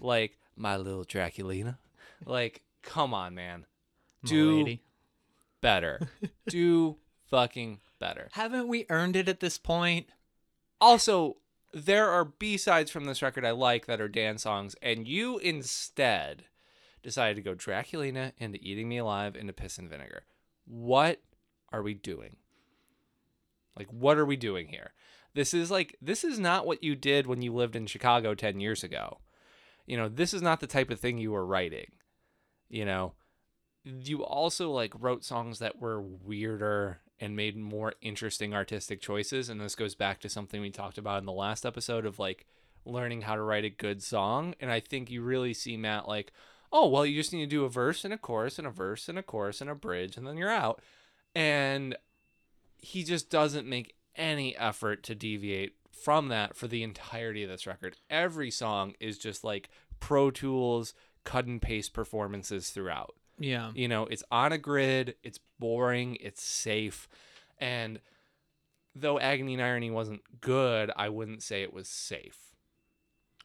like 0.00 0.38
my 0.56 0.76
little 0.76 1.04
Draculina. 1.04 1.76
Like, 2.24 2.62
come 2.82 3.12
on, 3.12 3.34
man, 3.34 3.66
do 4.24 4.78
better. 5.60 6.00
do 6.48 6.96
fucking 7.30 7.80
better. 7.98 8.28
Haven't 8.32 8.68
we 8.68 8.86
earned 8.88 9.16
it 9.16 9.28
at 9.28 9.40
this 9.40 9.58
point? 9.58 10.06
Also, 10.80 11.38
there 11.72 12.08
are 12.08 12.24
B 12.24 12.56
sides 12.56 12.90
from 12.90 13.04
this 13.04 13.22
record 13.22 13.44
I 13.44 13.50
like 13.50 13.86
that 13.86 14.00
are 14.00 14.08
dance 14.08 14.42
songs, 14.42 14.74
and 14.82 15.06
you 15.06 15.38
instead 15.38 16.44
decided 17.02 17.36
to 17.36 17.42
go 17.42 17.54
Draculina 17.54 18.32
into 18.38 18.58
Eating 18.62 18.88
Me 18.88 18.98
Alive 18.98 19.36
into 19.36 19.52
Piss 19.52 19.78
and 19.78 19.88
Vinegar. 19.88 20.24
What 20.64 21.20
are 21.72 21.82
we 21.82 21.94
doing? 21.94 22.36
Like, 23.76 23.88
what 23.90 24.18
are 24.18 24.26
we 24.26 24.36
doing 24.36 24.68
here? 24.68 24.92
This 25.34 25.54
is 25.54 25.70
like, 25.70 25.96
this 26.02 26.24
is 26.24 26.38
not 26.38 26.66
what 26.66 26.82
you 26.82 26.96
did 26.96 27.26
when 27.26 27.42
you 27.42 27.54
lived 27.54 27.76
in 27.76 27.86
Chicago 27.86 28.34
10 28.34 28.60
years 28.60 28.82
ago. 28.82 29.18
You 29.86 29.96
know, 29.96 30.08
this 30.08 30.34
is 30.34 30.42
not 30.42 30.60
the 30.60 30.66
type 30.66 30.90
of 30.90 31.00
thing 31.00 31.18
you 31.18 31.32
were 31.32 31.46
writing. 31.46 31.92
You 32.68 32.84
know, 32.84 33.14
you 33.84 34.24
also 34.24 34.70
like 34.70 34.92
wrote 34.98 35.24
songs 35.24 35.60
that 35.60 35.80
were 35.80 36.02
weirder 36.02 37.00
and 37.20 37.34
made 37.34 37.56
more 37.56 37.94
interesting 38.00 38.54
artistic 38.54 39.00
choices 39.00 39.48
and 39.48 39.60
this 39.60 39.74
goes 39.74 39.94
back 39.94 40.20
to 40.20 40.28
something 40.28 40.60
we 40.60 40.70
talked 40.70 40.98
about 40.98 41.18
in 41.18 41.26
the 41.26 41.32
last 41.32 41.66
episode 41.66 42.06
of 42.06 42.18
like 42.18 42.46
learning 42.84 43.22
how 43.22 43.34
to 43.34 43.42
write 43.42 43.64
a 43.64 43.70
good 43.70 44.02
song 44.02 44.54
and 44.60 44.70
i 44.70 44.80
think 44.80 45.10
you 45.10 45.22
really 45.22 45.52
see 45.52 45.76
matt 45.76 46.08
like 46.08 46.32
oh 46.72 46.86
well 46.86 47.06
you 47.06 47.14
just 47.14 47.32
need 47.32 47.40
to 47.40 47.46
do 47.46 47.64
a 47.64 47.68
verse 47.68 48.04
and 48.04 48.12
a 48.14 48.18
chorus 48.18 48.58
and 48.58 48.66
a 48.66 48.70
verse 48.70 49.08
and 49.08 49.18
a 49.18 49.22
chorus 49.22 49.60
and 49.60 49.70
a 49.70 49.74
bridge 49.74 50.16
and 50.16 50.26
then 50.26 50.36
you're 50.36 50.50
out. 50.50 50.80
And 51.34 51.96
he 52.78 53.04
just 53.04 53.30
doesn't 53.30 53.68
make 53.68 53.94
any 54.16 54.56
effort 54.56 55.02
to 55.04 55.14
deviate 55.14 55.74
from 55.92 56.28
that 56.28 56.56
for 56.56 56.68
the 56.68 56.82
entirety 56.82 57.42
of 57.42 57.50
this 57.50 57.66
record. 57.66 57.96
Every 58.08 58.50
song 58.50 58.94
is 59.00 59.18
just 59.18 59.44
like 59.44 59.68
pro 60.00 60.30
tools 60.30 60.94
cut 61.24 61.46
and 61.46 61.60
paste 61.60 61.92
performances 61.92 62.70
throughout 62.70 63.14
Yeah. 63.38 63.72
you 63.74 63.88
know, 63.88 64.06
it's 64.06 64.24
on 64.30 64.52
a 64.52 64.58
grid, 64.58 65.14
it's 65.22 65.38
boring, 65.58 66.16
it's 66.20 66.42
safe. 66.42 67.08
And 67.58 68.00
though 68.94 69.18
Agony 69.18 69.54
and 69.54 69.62
Irony 69.62 69.90
wasn't 69.90 70.22
good, 70.40 70.90
I 70.96 71.08
wouldn't 71.08 71.42
say 71.42 71.62
it 71.62 71.72
was 71.72 71.88
safe. 71.88 72.54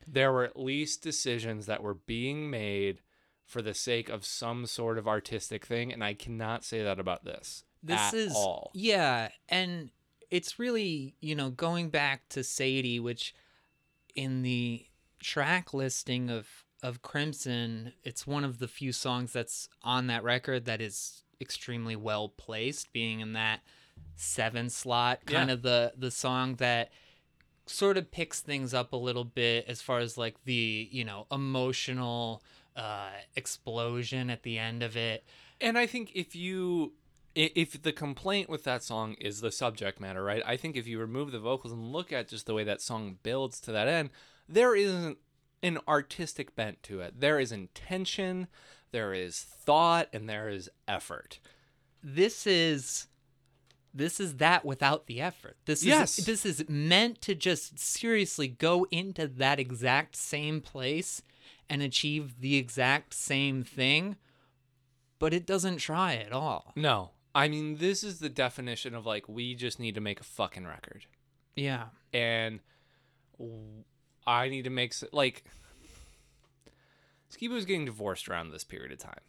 There 0.08 0.32
were 0.32 0.44
at 0.44 0.60
least 0.60 1.02
decisions 1.02 1.66
that 1.68 1.82
were 1.84 1.94
being 1.94 2.50
made 2.50 3.02
for 3.46 3.62
the 3.62 3.74
sake 3.74 4.10
of 4.10 4.26
some 4.26 4.66
sort 4.66 4.98
of 4.98 5.08
artistic 5.08 5.66
thing, 5.66 5.94
and 5.94 6.04
I 6.04 6.14
cannot 6.14 6.64
say 6.64 6.84
that 6.84 7.00
about 7.00 7.24
this. 7.24 7.64
This 7.82 8.00
at 8.00 8.14
is 8.14 8.34
all. 8.36 8.72
yeah, 8.74 9.30
and 9.50 9.90
it's 10.32 10.58
really 10.60 11.16
you 11.20 11.36
know 11.36 11.50
going 11.50 11.90
back 11.90 12.28
to 12.30 12.44
Sadie, 12.44 13.00
which 13.00 13.36
in 14.16 14.42
the 14.42 14.86
track 15.20 15.74
listing 15.74 16.30
of 16.30 16.48
of 16.84 17.02
Crimson, 17.02 17.94
it's 18.04 18.28
one 18.28 18.44
of 18.44 18.60
the 18.60 18.68
few 18.68 18.92
songs 18.92 19.34
that's 19.34 19.70
on 19.82 20.06
that 20.08 20.24
record 20.24 20.66
that 20.66 20.82
is 20.82 21.24
extremely 21.42 21.96
well 21.96 22.30
placed, 22.30 22.94
being 22.94 23.20
in 23.22 23.34
that 23.34 23.62
seven 24.16 24.70
slot, 24.70 25.26
kind 25.26 25.50
Yeah. 25.50 25.54
of 25.54 25.62
the 25.64 25.94
the 25.98 26.12
song 26.12 26.56
that 26.56 26.92
sort 27.66 27.98
of 27.98 28.12
picks 28.12 28.42
things 28.42 28.74
up 28.74 28.92
a 28.94 28.98
little 28.98 29.24
bit 29.24 29.66
as 29.68 29.82
far 29.82 30.00
as 30.00 30.18
like 30.18 30.36
the 30.44 30.90
you 30.92 31.06
know 31.06 31.26
emotional 31.32 32.44
uh 32.76 33.12
explosion 33.36 34.30
at 34.30 34.44
the 34.44 34.58
end 34.58 34.84
of 34.84 34.98
it 34.98 35.24
And 35.62 35.78
I 35.78 35.86
think 35.88 36.12
if 36.14 36.36
you 36.36 36.94
if 37.36 37.82
the 37.82 37.94
complaint 37.94 38.50
with 38.50 38.64
that 38.66 38.84
song 38.84 39.14
is 39.14 39.42
the 39.42 39.52
subject 39.52 40.00
matter, 40.00 40.24
right? 40.24 40.44
I 40.46 40.56
think 40.58 40.76
if 40.76 40.86
you 40.86 41.00
remove 41.00 41.32
the 41.32 41.40
vocals 41.40 41.74
and 41.74 41.92
look 41.92 42.12
at 42.12 42.28
just 42.28 42.46
the 42.46 42.54
way 42.54 42.64
that 42.66 42.80
song 42.82 43.18
builds 43.24 43.60
to 43.62 43.72
that 43.72 43.88
end, 43.88 44.12
there 44.48 44.76
isn't 44.76 45.18
an 45.64 45.80
artistic 45.88 46.56
bent 46.56 46.84
to 46.84 47.00
it. 47.00 47.20
There 47.20 47.40
is 47.40 47.52
intention, 47.52 48.48
there 48.92 49.14
is 49.14 49.40
thought, 49.42 50.10
and 50.14 50.30
there 50.30 50.50
is 50.50 50.70
effort. 50.88 51.40
this 52.06 52.46
is 52.46 53.08
this 53.96 54.20
is 54.20 54.38
that 54.38 54.66
without 54.66 55.06
the 55.08 55.22
effort. 55.22 55.56
This 55.66 55.84
Yes. 55.86 56.18
is 56.20 56.26
this 56.26 56.46
is 56.46 56.68
meant 56.68 57.22
to 57.22 57.34
just 57.36 57.78
seriously 57.80 58.48
go 58.48 58.86
into 58.92 59.28
that 59.28 59.60
exact 59.60 60.16
same 60.16 60.60
place 60.62 61.22
and 61.70 61.82
achieve 61.82 62.40
the 62.42 62.56
exact 62.58 63.14
same 63.14 63.64
thing, 63.64 64.18
but 65.20 65.34
it 65.34 65.46
doesn't 65.46 65.78
try 65.78 66.16
at 66.16 66.32
all. 66.34 66.74
No. 66.76 67.12
I 67.36 67.48
mean, 67.48 67.78
this 67.78 68.04
is 68.04 68.20
the 68.20 68.30
definition 68.30 68.94
of 68.96 69.06
like 69.06 69.30
we 69.30 69.56
just 69.56 69.80
need 69.80 69.96
to 69.96 70.02
make 70.02 70.20
a 70.20 70.24
fucking 70.26 70.66
record. 70.68 71.06
Yeah. 71.56 71.90
and 72.12 72.60
w- 73.40 73.84
I 74.26 74.50
need 74.50 74.64
to 74.64 74.70
make 74.70 74.94
like 75.12 75.44
Skiba 77.32 77.50
was 77.52 77.66
getting 77.66 77.86
divorced 77.86 78.30
around 78.30 78.52
this 78.52 78.64
period 78.64 78.92
of 78.92 79.00
time. 79.00 79.20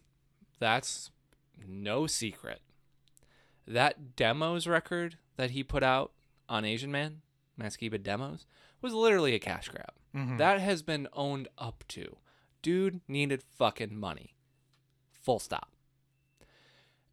That's 0.58 1.10
no 1.66 2.06
secret. 2.06 2.60
That 3.66 4.14
demos 4.16 4.66
record 4.66 5.16
that 5.36 5.50
he 5.52 5.62
put 5.62 5.82
out 5.82 6.12
on 6.48 6.64
Asian 6.64 6.92
Man, 6.92 7.22
Matt 7.56 7.72
Skiba 7.72 8.02
demos, 8.02 8.46
was 8.82 8.92
literally 8.92 9.34
a 9.34 9.38
cash 9.38 9.68
grab. 9.68 9.92
Mhm. 10.14 10.38
That 10.38 10.60
has 10.60 10.82
been 10.82 11.08
owned 11.14 11.48
up 11.56 11.84
to. 11.88 12.18
Dude 12.62 13.00
needed 13.08 13.42
fucking 13.42 13.98
money. 13.98 14.34
Full 15.22 15.38
stop. 15.38 15.72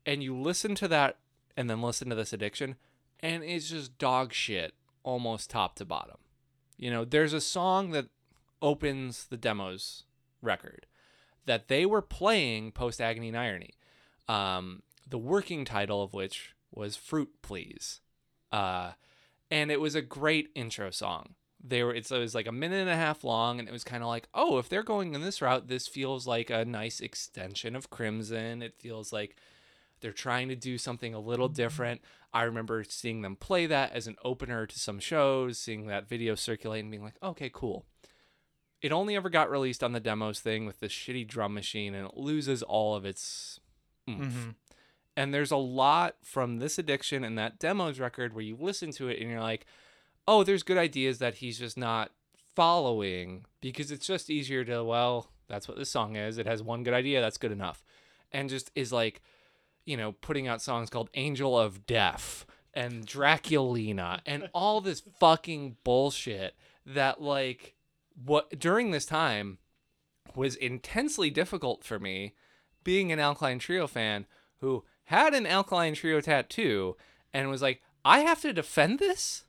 And 0.05 0.21
you 0.21 0.35
listen 0.35 0.75
to 0.75 0.87
that 0.89 1.19
and 1.55 1.69
then 1.69 1.81
listen 1.81 2.09
to 2.09 2.15
this 2.15 2.33
addiction, 2.33 2.75
and 3.19 3.43
it's 3.43 3.69
just 3.69 3.97
dog 3.97 4.33
shit 4.33 4.73
almost 5.03 5.49
top 5.49 5.75
to 5.75 5.85
bottom. 5.85 6.17
You 6.81 6.89
know, 6.89 7.05
there's 7.05 7.31
a 7.31 7.39
song 7.39 7.91
that 7.91 8.07
opens 8.59 9.27
the 9.27 9.37
demos 9.37 10.03
record 10.41 10.87
that 11.45 11.67
they 11.67 11.85
were 11.85 12.01
playing 12.01 12.71
post 12.71 12.99
Agony 12.99 13.27
and 13.27 13.37
Irony. 13.37 13.75
Um, 14.27 14.81
the 15.07 15.19
working 15.19 15.63
title 15.63 16.01
of 16.01 16.15
which 16.15 16.55
was 16.71 16.97
Fruit 16.97 17.29
Please. 17.43 18.01
Uh, 18.51 18.93
and 19.51 19.69
it 19.69 19.79
was 19.79 19.93
a 19.93 20.01
great 20.01 20.49
intro 20.55 20.89
song. 20.89 21.35
They 21.63 21.83
were 21.83 21.93
it's, 21.93 22.09
it 22.09 22.17
was 22.17 22.33
like 22.33 22.47
a 22.47 22.51
minute 22.51 22.81
and 22.81 22.89
a 22.89 22.95
half 22.95 23.23
long 23.23 23.59
and 23.59 23.67
it 23.67 23.71
was 23.71 23.83
kind 23.83 24.01
of 24.01 24.09
like, 24.09 24.27
"Oh, 24.33 24.57
if 24.57 24.67
they're 24.67 24.81
going 24.81 25.13
in 25.13 25.21
this 25.21 25.39
route, 25.39 25.67
this 25.67 25.87
feels 25.87 26.25
like 26.25 26.49
a 26.49 26.65
nice 26.65 26.99
extension 26.99 27.75
of 27.75 27.91
Crimson. 27.91 28.63
It 28.63 28.73
feels 28.79 29.13
like 29.13 29.35
they're 30.01 30.11
trying 30.11 30.49
to 30.49 30.55
do 30.55 30.77
something 30.77 31.13
a 31.13 31.19
little 31.19 31.47
different. 31.47 32.01
I 32.33 32.43
remember 32.43 32.83
seeing 32.87 33.21
them 33.21 33.35
play 33.35 33.65
that 33.67 33.91
as 33.93 34.07
an 34.07 34.15
opener 34.23 34.65
to 34.65 34.79
some 34.79 34.99
shows, 34.99 35.57
seeing 35.57 35.87
that 35.87 36.07
video 36.07 36.35
circulate 36.35 36.81
and 36.81 36.91
being 36.91 37.03
like, 37.03 37.17
okay, 37.21 37.49
cool. 37.53 37.85
It 38.81 38.91
only 38.91 39.15
ever 39.15 39.29
got 39.29 39.51
released 39.51 39.83
on 39.83 39.91
the 39.91 39.99
demos 39.99 40.39
thing 40.39 40.65
with 40.65 40.79
this 40.79 40.91
shitty 40.91 41.27
drum 41.27 41.53
machine 41.53 41.93
and 41.93 42.07
it 42.07 42.17
loses 42.17 42.63
all 42.63 42.95
of 42.95 43.05
its 43.05 43.59
oomph. 44.09 44.33
Mhm. 44.33 44.55
And 45.15 45.33
there's 45.33 45.51
a 45.51 45.57
lot 45.57 46.15
from 46.23 46.57
this 46.57 46.79
addiction 46.79 47.23
and 47.23 47.37
that 47.37 47.59
demos 47.59 47.99
record 47.99 48.33
where 48.33 48.43
you 48.43 48.55
listen 48.59 48.91
to 48.93 49.09
it 49.09 49.19
and 49.19 49.29
you're 49.29 49.41
like, 49.41 49.65
oh, 50.27 50.43
there's 50.43 50.63
good 50.63 50.77
ideas 50.77 51.19
that 51.19 51.35
he's 51.35 51.59
just 51.59 51.77
not 51.77 52.11
following 52.55 53.45
because 53.59 53.91
it's 53.91 54.07
just 54.07 54.29
easier 54.29 54.63
to, 54.63 54.83
well, 54.83 55.27
that's 55.47 55.67
what 55.67 55.77
this 55.77 55.91
song 55.91 56.15
is. 56.15 56.37
It 56.37 56.45
has 56.45 56.63
one 56.63 56.83
good 56.83 56.93
idea, 56.93 57.21
that's 57.21 57.37
good 57.37 57.51
enough. 57.51 57.83
And 58.31 58.49
just 58.49 58.71
is 58.73 58.93
like, 58.93 59.21
you 59.85 59.97
know, 59.97 60.13
putting 60.13 60.47
out 60.47 60.61
songs 60.61 60.89
called 60.89 61.09
Angel 61.13 61.57
of 61.57 61.85
Death 61.85 62.45
and 62.73 63.05
Draculina 63.05 64.21
and 64.25 64.49
all 64.53 64.81
this 64.81 65.01
fucking 65.19 65.77
bullshit 65.83 66.55
that 66.85 67.21
like 67.21 67.75
what 68.23 68.57
during 68.59 68.91
this 68.91 69.05
time 69.05 69.57
was 70.35 70.55
intensely 70.55 71.29
difficult 71.29 71.83
for 71.83 71.99
me 71.99 72.33
being 72.83 73.11
an 73.11 73.19
Alkaline 73.19 73.59
Trio 73.59 73.87
fan 73.87 74.25
who 74.59 74.83
had 75.05 75.33
an 75.33 75.45
Alkaline 75.45 75.93
Trio 75.93 76.21
tattoo 76.21 76.95
and 77.33 77.49
was 77.49 77.61
like, 77.61 77.81
I 78.03 78.19
have 78.19 78.41
to 78.41 78.53
defend 78.53 78.99
this? 78.99 79.45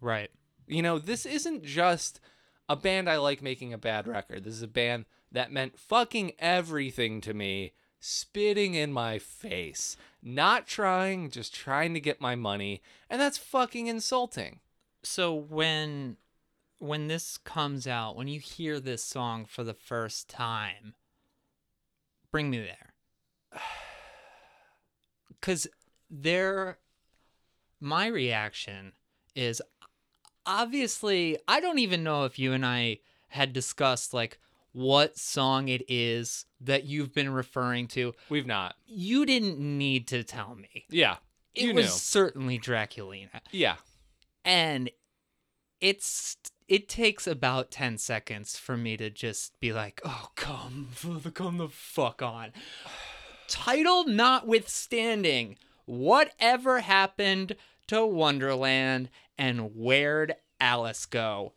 Right. 0.00 0.30
You 0.66 0.82
know, 0.82 0.98
this 0.98 1.26
isn't 1.26 1.64
just 1.64 2.20
a 2.68 2.76
band 2.76 3.08
I 3.08 3.16
like 3.18 3.42
making 3.42 3.72
a 3.72 3.78
bad 3.78 4.06
record. 4.06 4.44
This 4.44 4.54
is 4.54 4.62
a 4.62 4.68
band 4.68 5.06
that 5.32 5.52
meant 5.52 5.78
fucking 5.78 6.32
everything 6.38 7.20
to 7.22 7.34
me, 7.34 7.72
spitting 8.00 8.74
in 8.74 8.92
my 8.92 9.18
face, 9.18 9.96
not 10.22 10.66
trying, 10.66 11.30
just 11.30 11.54
trying 11.54 11.94
to 11.94 12.00
get 12.00 12.20
my 12.20 12.34
money, 12.34 12.82
and 13.08 13.20
that's 13.20 13.38
fucking 13.38 13.86
insulting. 13.86 14.60
So 15.02 15.34
when 15.34 16.16
when 16.78 17.08
this 17.08 17.38
comes 17.38 17.86
out, 17.86 18.16
when 18.16 18.28
you 18.28 18.38
hear 18.38 18.78
this 18.78 19.02
song 19.02 19.46
for 19.46 19.64
the 19.64 19.74
first 19.74 20.28
time, 20.28 20.94
bring 22.30 22.50
me 22.50 22.58
there. 22.58 22.92
Cuz 25.40 25.66
there 26.10 26.78
my 27.80 28.06
reaction 28.06 28.92
is 29.34 29.62
obviously 30.44 31.38
I 31.48 31.60
don't 31.60 31.78
even 31.78 32.02
know 32.02 32.24
if 32.24 32.38
you 32.38 32.52
and 32.52 32.64
I 32.64 33.00
had 33.28 33.52
discussed 33.52 34.14
like 34.14 34.38
what 34.76 35.18
song 35.18 35.68
it 35.68 35.82
is 35.88 36.44
that 36.60 36.84
you've 36.84 37.14
been 37.14 37.30
referring 37.30 37.88
to, 37.88 38.12
We've 38.28 38.46
not. 38.46 38.74
you 38.84 39.24
didn't 39.24 39.58
need 39.58 40.06
to 40.08 40.22
tell 40.22 40.54
me. 40.54 40.84
Yeah. 40.90 41.16
It 41.54 41.68
you 41.68 41.74
was 41.74 41.94
certainly 41.94 42.58
Draculina. 42.58 43.40
Yeah. 43.50 43.76
And 44.44 44.90
it's 45.80 46.36
it 46.68 46.90
takes 46.90 47.26
about 47.26 47.70
10 47.70 47.96
seconds 47.96 48.58
for 48.58 48.76
me 48.76 48.98
to 48.98 49.08
just 49.08 49.58
be 49.60 49.72
like, 49.72 50.02
"Oh, 50.04 50.28
come 50.34 50.88
the 51.02 51.30
come 51.30 51.56
the 51.56 51.68
fuck 51.68 52.20
on." 52.20 52.52
Title 53.48 54.04
notwithstanding, 54.06 55.56
whatever 55.86 56.80
happened 56.80 57.56
to 57.86 58.04
Wonderland 58.04 59.08
and 59.38 59.74
where'd 59.74 60.34
Alice 60.60 61.06
go? 61.06 61.54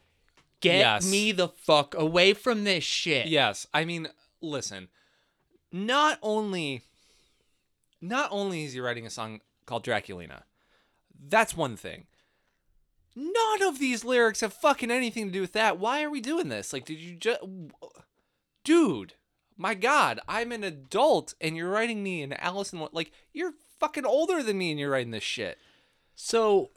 Get 0.62 0.80
Yes. 0.80 1.10
me 1.10 1.32
the 1.32 1.48
fuck 1.48 1.96
away 1.96 2.34
from 2.34 2.64
this 2.64 2.84
shit. 2.84 3.28
Yes. 3.28 3.66
I 3.74 3.86
mean, 3.86 4.08
listen. 4.42 4.90
Not 5.72 6.20
only 6.22 6.82
not 8.02 8.30
only 8.32 8.64
is 8.64 8.74
he 8.74 8.80
writing 8.80 9.06
a 9.06 9.10
song 9.10 9.42
called 9.66 9.86
Draculina. 9.86 10.44
That's 11.28 11.56
one 11.56 11.76
thing. 11.76 12.08
None 13.16 13.62
of 13.64 13.80
these 13.80 14.06
lyrics 14.06 14.40
have 14.42 14.54
fucking 14.54 14.92
anything 14.92 15.26
to 15.28 15.32
do 15.34 15.42
with 15.42 15.54
that. 15.54 15.78
Why 15.80 16.02
are 16.04 16.10
we 16.10 16.22
doing 16.22 16.48
this? 16.48 16.72
Like, 16.72 16.86
did 16.86 17.00
you 17.00 17.16
just 17.16 17.42
Dude, 18.64 19.14
my 19.58 19.74
god, 19.74 20.20
I'm 20.28 20.52
an 20.52 20.64
adult 20.64 21.34
and 21.42 21.58
you're 21.58 21.70
writing 21.70 22.04
me 22.04 22.22
an 22.22 22.34
Alice 22.34 22.72
in 22.72 22.86
like 22.92 23.12
you're 23.34 23.54
fucking 23.80 24.06
older 24.06 24.42
than 24.44 24.58
me 24.58 24.72
and 24.72 24.80
you're 24.80 24.92
writing 24.92 25.12
this 25.12 25.24
shit. 25.24 25.58
So, 26.16 26.72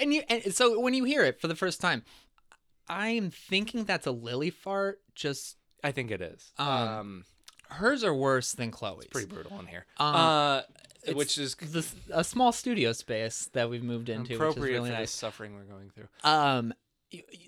and 0.00 0.14
you, 0.14 0.22
and 0.28 0.54
so 0.54 0.78
when 0.80 0.94
you 0.94 1.04
hear 1.04 1.24
it 1.24 1.40
for 1.40 1.48
the 1.48 1.56
first 1.56 1.80
time, 1.80 2.04
I 2.92 3.08
am 3.10 3.30
thinking 3.30 3.84
that's 3.84 4.06
a 4.06 4.10
lily 4.12 4.50
fart. 4.50 5.00
Just 5.14 5.56
I 5.82 5.92
think 5.92 6.10
it 6.10 6.20
is. 6.20 6.52
Um, 6.58 6.68
Um, 6.68 7.24
hers 7.70 8.04
are 8.04 8.14
worse 8.14 8.52
than 8.52 8.70
Chloe's. 8.70 9.06
pretty 9.06 9.26
brutal 9.26 9.58
in 9.60 9.66
here. 9.66 9.86
Um, 9.98 10.14
uh, 10.14 10.62
It's 11.04 11.14
which 11.14 11.38
is 11.38 11.54
the, 11.56 11.84
a 12.12 12.22
small 12.22 12.52
studio 12.52 12.92
space 12.92 13.48
that 13.54 13.68
we've 13.70 13.82
moved 13.82 14.08
into, 14.08 14.22
which 14.22 14.30
is 14.32 14.36
appropriate 14.36 14.74
really 14.74 14.90
for 14.90 14.96
the 15.00 15.06
suffering 15.06 15.54
we're 15.54 15.64
going 15.64 15.90
through. 15.90 16.08
Um, 16.22 16.74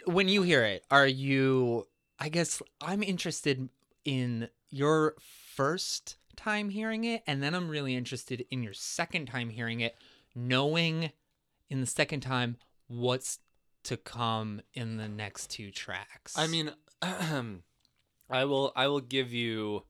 when 0.06 0.28
you 0.28 0.42
hear 0.42 0.64
it, 0.64 0.84
are 0.90 1.06
you? 1.06 1.86
I 2.18 2.28
guess 2.28 2.62
I'm 2.80 3.02
interested 3.02 3.68
in 4.04 4.48
your 4.70 5.14
first 5.54 6.16
time 6.36 6.70
hearing 6.70 7.04
it, 7.04 7.22
and 7.26 7.42
then 7.42 7.54
I'm 7.54 7.68
really 7.68 7.94
interested 7.94 8.44
in 8.50 8.62
your 8.62 8.74
second 8.74 9.26
time 9.26 9.50
hearing 9.50 9.80
it, 9.80 9.96
knowing 10.34 11.12
in 11.70 11.80
the 11.80 11.86
second 11.86 12.20
time 12.20 12.56
what's 12.88 13.38
to 13.84 13.96
come 13.96 14.60
in 14.72 14.96
the 14.96 15.08
next 15.08 15.50
two 15.50 15.70
tracks. 15.70 16.36
I 16.36 16.46
mean, 16.46 16.72
I 17.02 18.44
will 18.44 18.72
I 18.74 18.88
will 18.88 19.00
give 19.00 19.32
you 19.32 19.84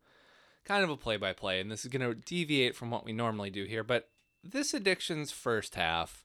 kind 0.65 0.85
of 0.85 0.91
a 0.91 0.97
play 0.97 1.17
by 1.17 1.33
play, 1.33 1.61
and 1.61 1.71
this 1.71 1.85
is 1.85 1.91
going 1.91 2.03
to 2.03 2.15
deviate 2.15 2.75
from 2.75 2.91
what 2.91 3.05
we 3.05 3.13
normally 3.13 3.51
do 3.51 3.65
here. 3.65 3.85
But 3.85 4.09
this 4.43 4.75
addiction's 4.75 5.31
first 5.31 5.75
half, 5.75 6.25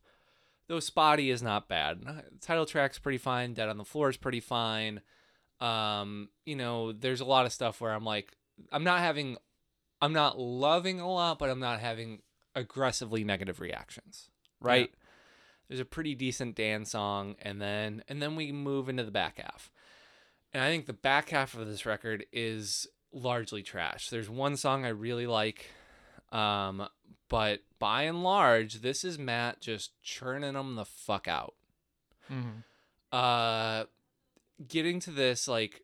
though 0.68 0.80
spotty, 0.80 1.30
is 1.30 1.44
not 1.44 1.68
bad. 1.68 2.04
Title 2.42 2.66
track's 2.66 3.00
pretty 3.00 3.18
fine. 3.18 3.54
Dead 3.54 3.70
on 3.70 3.78
the 3.78 3.86
floor 3.86 4.10
is 4.10 4.18
pretty 4.18 4.40
fine. 4.40 5.02
Um, 5.60 6.30
you 6.46 6.56
know, 6.56 6.92
there's 6.92 7.22
a 7.22 7.26
lot 7.26 7.46
of 7.46 7.54
stuff 7.54 7.82
where 7.82 7.94
I'm 7.94 8.06
like, 8.06 8.32
I'm 8.72 8.84
not 8.84 9.00
having, 9.00 9.38
I'm 10.02 10.14
not 10.14 10.40
loving 10.40 11.00
a 11.00 11.10
lot, 11.10 11.38
but 11.38 11.50
I'm 11.50 11.60
not 11.60 11.80
having 11.80 12.22
aggressively 12.56 13.24
negative 13.24 13.60
reactions. 13.60 14.30
Right. 14.62 14.92
There's 15.70 15.80
a 15.80 15.86
pretty 15.86 16.16
decent 16.16 16.56
dance 16.56 16.92
song, 16.92 17.36
and 17.42 17.62
then 17.62 18.04
and 18.10 18.22
then 18.22 18.36
we 18.36 18.52
move 18.52 18.90
into 18.90 19.04
the 19.04 19.12
back 19.12 19.38
half. 19.38 19.72
And 20.52 20.64
I 20.64 20.68
think 20.70 20.88
the 20.88 20.94
back 20.94 21.30
half 21.30 21.54
of 21.54 21.68
this 21.68 21.86
record 21.86 22.26
is 22.34 22.88
largely 23.14 23.62
trash. 23.62 24.10
There's 24.10 24.30
one 24.30 24.58
song 24.58 24.84
I 24.84 24.90
really 24.90 25.28
like, 25.28 25.70
um, 26.32 26.88
but 27.30 27.62
by 27.78 28.04
and 28.04 28.24
large, 28.24 28.82
this 28.82 29.03
is 29.03 29.20
Matt 29.20 29.62
just 29.62 29.92
churning 30.01 30.53
them 30.53 30.75
the 30.75 30.86
fuck 30.86 31.27
out. 31.27 31.53
Mhm. 32.32 32.64
Uh, 33.12 33.86
getting 34.68 35.00
to 35.01 35.12
this, 35.12 35.48
like, 35.48 35.84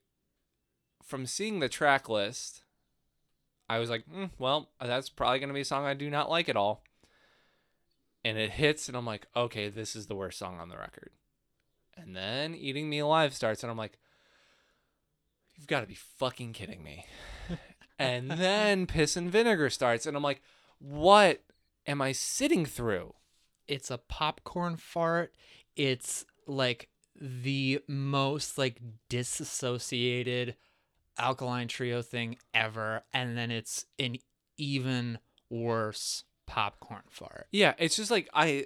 from 1.03 1.27
seeing 1.27 1.59
the 1.59 1.69
track 1.69 2.09
list, 2.09 2.63
I 3.69 3.77
was 3.79 3.89
like, 3.91 4.03
"Hmm, 4.05 4.25
well, 4.39 4.69
that's 4.79 5.09
probably 5.09 5.39
going 5.39 5.49
to 5.49 5.53
be 5.53 5.61
a 5.61 5.65
song 5.65 5.85
I 5.85 5.93
do 5.93 6.09
not 6.09 6.29
like 6.29 6.49
at 6.49 6.57
all. 6.57 6.83
And 8.25 8.37
it 8.37 8.51
hits, 8.51 8.87
and 8.87 8.97
I'm 8.97 9.05
like, 9.05 9.27
okay, 9.35 9.69
this 9.69 9.95
is 9.95 10.07
the 10.07 10.15
worst 10.15 10.39
song 10.39 10.59
on 10.59 10.69
the 10.69 10.77
record. 10.77 11.11
And 11.95 12.15
then 12.15 12.55
Eating 12.55 12.89
Me 12.89 12.99
Alive 12.99 13.33
starts, 13.33 13.63
and 13.63 13.71
I'm 13.71 13.77
like, 13.77 13.99
you've 15.55 15.67
got 15.67 15.81
to 15.81 15.87
be 15.87 15.95
fucking 16.17 16.53
kidding 16.53 16.83
me. 16.83 17.05
and 17.99 18.31
then 18.31 18.87
Piss 18.87 19.15
and 19.15 19.31
Vinegar 19.31 19.69
starts, 19.69 20.05
and 20.05 20.17
I'm 20.17 20.23
like, 20.23 20.41
what 20.79 21.43
am 21.85 22.01
I 22.01 22.11
sitting 22.11 22.65
through? 22.65 23.13
it's 23.67 23.91
a 23.91 23.97
popcorn 23.97 24.77
fart. 24.77 25.33
It's 25.75 26.25
like 26.47 26.89
the 27.19 27.81
most 27.87 28.57
like 28.57 28.79
disassociated 29.09 30.55
alkaline 31.17 31.67
trio 31.67 32.01
thing 32.01 32.37
ever, 32.53 33.03
and 33.13 33.37
then 33.37 33.51
it's 33.51 33.85
an 33.99 34.17
even 34.57 35.19
worse 35.49 36.23
popcorn 36.47 37.03
fart. 37.09 37.47
Yeah, 37.51 37.73
it's 37.77 37.95
just 37.95 38.11
like 38.11 38.29
I 38.33 38.65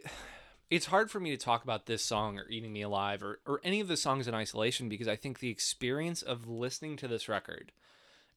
it's 0.70 0.88
hard 0.88 1.10
for 1.10 1.20
me 1.20 1.32
to 1.32 1.38
talk 1.38 1.64
about 1.64 1.86
this 1.86 2.04
song 2.04 2.38
or 2.38 2.48
Eating 2.50 2.72
Me 2.72 2.82
Alive 2.82 3.24
or, 3.24 3.40
or 3.46 3.60
any 3.64 3.80
of 3.80 3.88
the 3.88 3.98
songs 3.98 4.28
in 4.28 4.36
isolation 4.36 4.88
because 4.88 5.08
I 5.08 5.16
think 5.16 5.40
the 5.40 5.50
experience 5.50 6.22
of 6.22 6.48
listening 6.48 6.96
to 6.98 7.08
this 7.08 7.28
record 7.28 7.72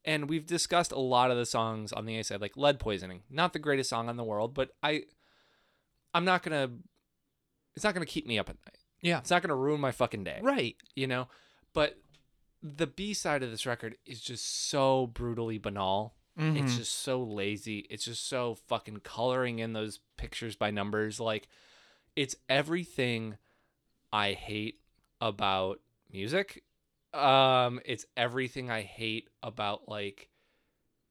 and 0.04 0.28
we've 0.28 0.46
discussed 0.46 0.92
a 0.92 0.98
lot 0.98 1.30
of 1.30 1.36
the 1.36 1.46
songs 1.46 1.92
on 1.92 2.06
the 2.06 2.18
A 2.18 2.24
side, 2.24 2.40
like 2.40 2.56
Lead 2.56 2.78
Poisoning, 2.78 3.22
not 3.30 3.52
the 3.52 3.58
greatest 3.58 3.90
song 3.90 4.08
in 4.08 4.16
the 4.16 4.24
world, 4.24 4.54
but 4.54 4.70
I 4.82 5.04
I'm 6.14 6.24
not 6.24 6.42
gonna 6.42 6.70
it's 7.74 7.84
not 7.84 7.94
gonna 7.94 8.06
keep 8.06 8.26
me 8.26 8.38
up 8.38 8.48
at 8.48 8.56
night. 8.66 8.78
Yeah. 9.00 9.18
It's 9.18 9.30
not 9.30 9.42
gonna 9.42 9.56
ruin 9.56 9.80
my 9.80 9.92
fucking 9.92 10.24
day. 10.24 10.40
Right. 10.42 10.76
You 10.94 11.06
know? 11.06 11.28
But 11.74 11.98
the 12.62 12.86
B 12.86 13.14
side 13.14 13.42
of 13.42 13.50
this 13.50 13.66
record 13.66 13.96
is 14.06 14.20
just 14.20 14.68
so 14.68 15.06
brutally 15.06 15.58
banal. 15.58 16.14
It's 16.36 16.72
Mhm. 16.72 16.76
just 16.78 16.94
so 17.00 17.22
lazy. 17.22 17.80
It's 17.90 18.04
just 18.06 18.26
so 18.26 18.54
fucking 18.54 19.00
coloring 19.00 19.58
in 19.58 19.74
those 19.74 20.00
pictures 20.16 20.56
by 20.56 20.70
numbers. 20.70 21.20
Like, 21.20 21.46
it's 22.16 22.36
everything 22.48 23.36
I 24.12 24.32
hate 24.32 24.80
about 25.20 25.80
music. 26.10 26.64
Um, 27.12 27.80
it's 27.84 28.06
everything 28.16 28.70
I 28.70 28.80
hate 28.82 29.28
about 29.42 29.88
like, 29.88 30.30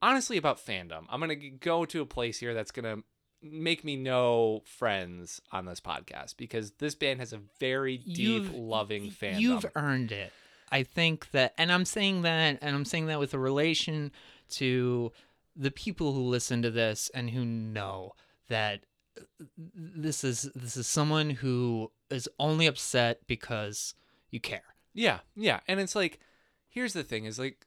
honestly, 0.02 0.38
about 0.38 0.58
fandom. 0.58 1.06
I'm 1.10 1.20
gonna 1.20 1.36
go 1.36 1.86
to 1.86 2.02
a 2.02 2.06
place 2.06 2.40
here 2.40 2.54
that's 2.56 2.72
gonna 2.72 3.04
make 3.44 3.84
me 3.84 3.96
know 3.96 4.62
friends 4.66 5.40
on 5.52 5.66
this 5.66 5.80
podcast 5.80 6.38
because 6.38 6.72
this 6.74 6.96
band 6.96 7.20
has 7.20 7.34
a 7.34 7.42
very 7.60 7.98
deep, 7.98 8.18
You've- 8.18 8.58
loving 8.58 9.12
fandom. 9.12 9.40
You've 9.40 9.66
earned 9.76 10.12
it. 10.12 10.34
I 10.72 10.84
think 10.84 11.30
that, 11.32 11.54
and 11.58 11.72
I'm 11.72 11.86
saying 11.86 12.22
that, 12.24 12.58
and 12.62 12.76
I'm 12.76 12.86
saying 12.86 13.08
that 13.08 13.20
with 13.20 13.34
a 13.34 13.40
relation 13.40 14.12
to 14.52 15.12
the 15.56 15.72
people 15.72 16.14
who 16.14 16.22
listen 16.22 16.62
to 16.62 16.72
this 16.72 17.10
and 17.14 17.30
who 17.32 17.44
know 17.46 18.14
that 18.48 18.86
uh, 19.20 19.46
this 19.76 20.24
is 20.24 20.50
this 20.56 20.78
is 20.78 20.88
someone 20.88 21.30
who 21.30 21.92
is 22.10 22.30
only 22.40 22.68
upset 22.68 23.20
because 23.28 23.94
you 24.30 24.40
care. 24.40 24.64
Yeah, 24.94 25.20
yeah. 25.36 25.60
And 25.68 25.80
it's 25.80 25.96
like, 25.96 26.20
here's 26.68 26.94
the 26.94 27.04
thing 27.04 27.26
is 27.26 27.40
like, 27.40 27.66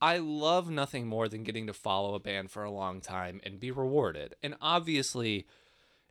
I 0.00 0.18
love 0.18 0.68
nothing 0.68 1.06
more 1.06 1.28
than 1.28 1.42
getting 1.42 1.66
to 1.68 1.72
follow 1.72 2.14
a 2.14 2.20
band 2.20 2.50
for 2.50 2.64
a 2.64 2.70
long 2.70 3.00
time 3.00 3.40
and 3.44 3.58
be 3.58 3.70
rewarded. 3.70 4.34
And 4.42 4.56
obviously, 4.60 5.46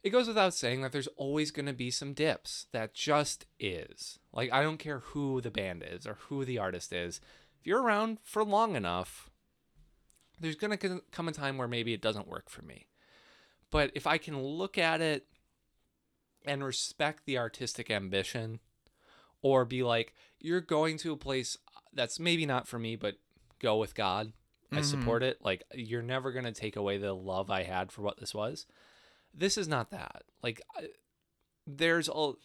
it 0.01 0.09
goes 0.09 0.27
without 0.27 0.53
saying 0.53 0.81
that 0.81 0.91
there's 0.91 1.07
always 1.17 1.51
going 1.51 1.67
to 1.67 1.73
be 1.73 1.91
some 1.91 2.13
dips. 2.13 2.67
That 2.71 2.93
just 2.93 3.45
is. 3.59 4.19
Like, 4.33 4.51
I 4.51 4.63
don't 4.63 4.79
care 4.79 4.99
who 4.99 5.39
the 5.41 5.51
band 5.51 5.83
is 5.87 6.07
or 6.07 6.17
who 6.27 6.45
the 6.45 6.57
artist 6.57 6.93
is. 6.93 7.21
If 7.59 7.67
you're 7.67 7.81
around 7.81 8.17
for 8.23 8.43
long 8.43 8.75
enough, 8.75 9.29
there's 10.39 10.55
going 10.55 10.77
to 10.77 11.01
come 11.11 11.27
a 11.27 11.31
time 11.31 11.57
where 11.57 11.67
maybe 11.67 11.93
it 11.93 12.01
doesn't 12.01 12.27
work 12.27 12.49
for 12.49 12.61
me. 12.61 12.87
But 13.71 13.91
if 13.95 14.05
I 14.07 14.17
can 14.17 14.41
look 14.41 14.77
at 14.77 15.01
it 15.01 15.27
and 16.45 16.63
respect 16.63 17.25
the 17.25 17.37
artistic 17.37 17.89
ambition 17.89 18.59
or 19.41 19.65
be 19.65 19.83
like, 19.83 20.13
you're 20.39 20.61
going 20.61 20.97
to 20.99 21.11
a 21.11 21.17
place 21.17 21.57
that's 21.93 22.19
maybe 22.19 22.45
not 22.45 22.67
for 22.67 22.77
me, 22.79 22.95
but 22.95 23.15
go 23.59 23.77
with 23.77 23.95
God. 23.95 24.33
I 24.71 24.79
Mhm. 24.79 24.85
support 24.85 25.23
it. 25.23 25.41
Like, 25.41 25.63
you're 25.73 26.01
never 26.01 26.31
going 26.31 26.45
to 26.45 26.51
take 26.51 26.75
away 26.75 26.97
the 26.97 27.13
love 27.13 27.49
I 27.49 27.63
had 27.63 27.91
for 27.91 28.01
what 28.01 28.17
this 28.17 28.33
was. 28.33 28.65
This 29.33 29.57
is 29.57 29.67
not 29.67 29.89
that. 29.91 30.23
Like, 30.41 30.61
I- 30.75 30.89
there's 31.67 32.07
all. 32.09 32.37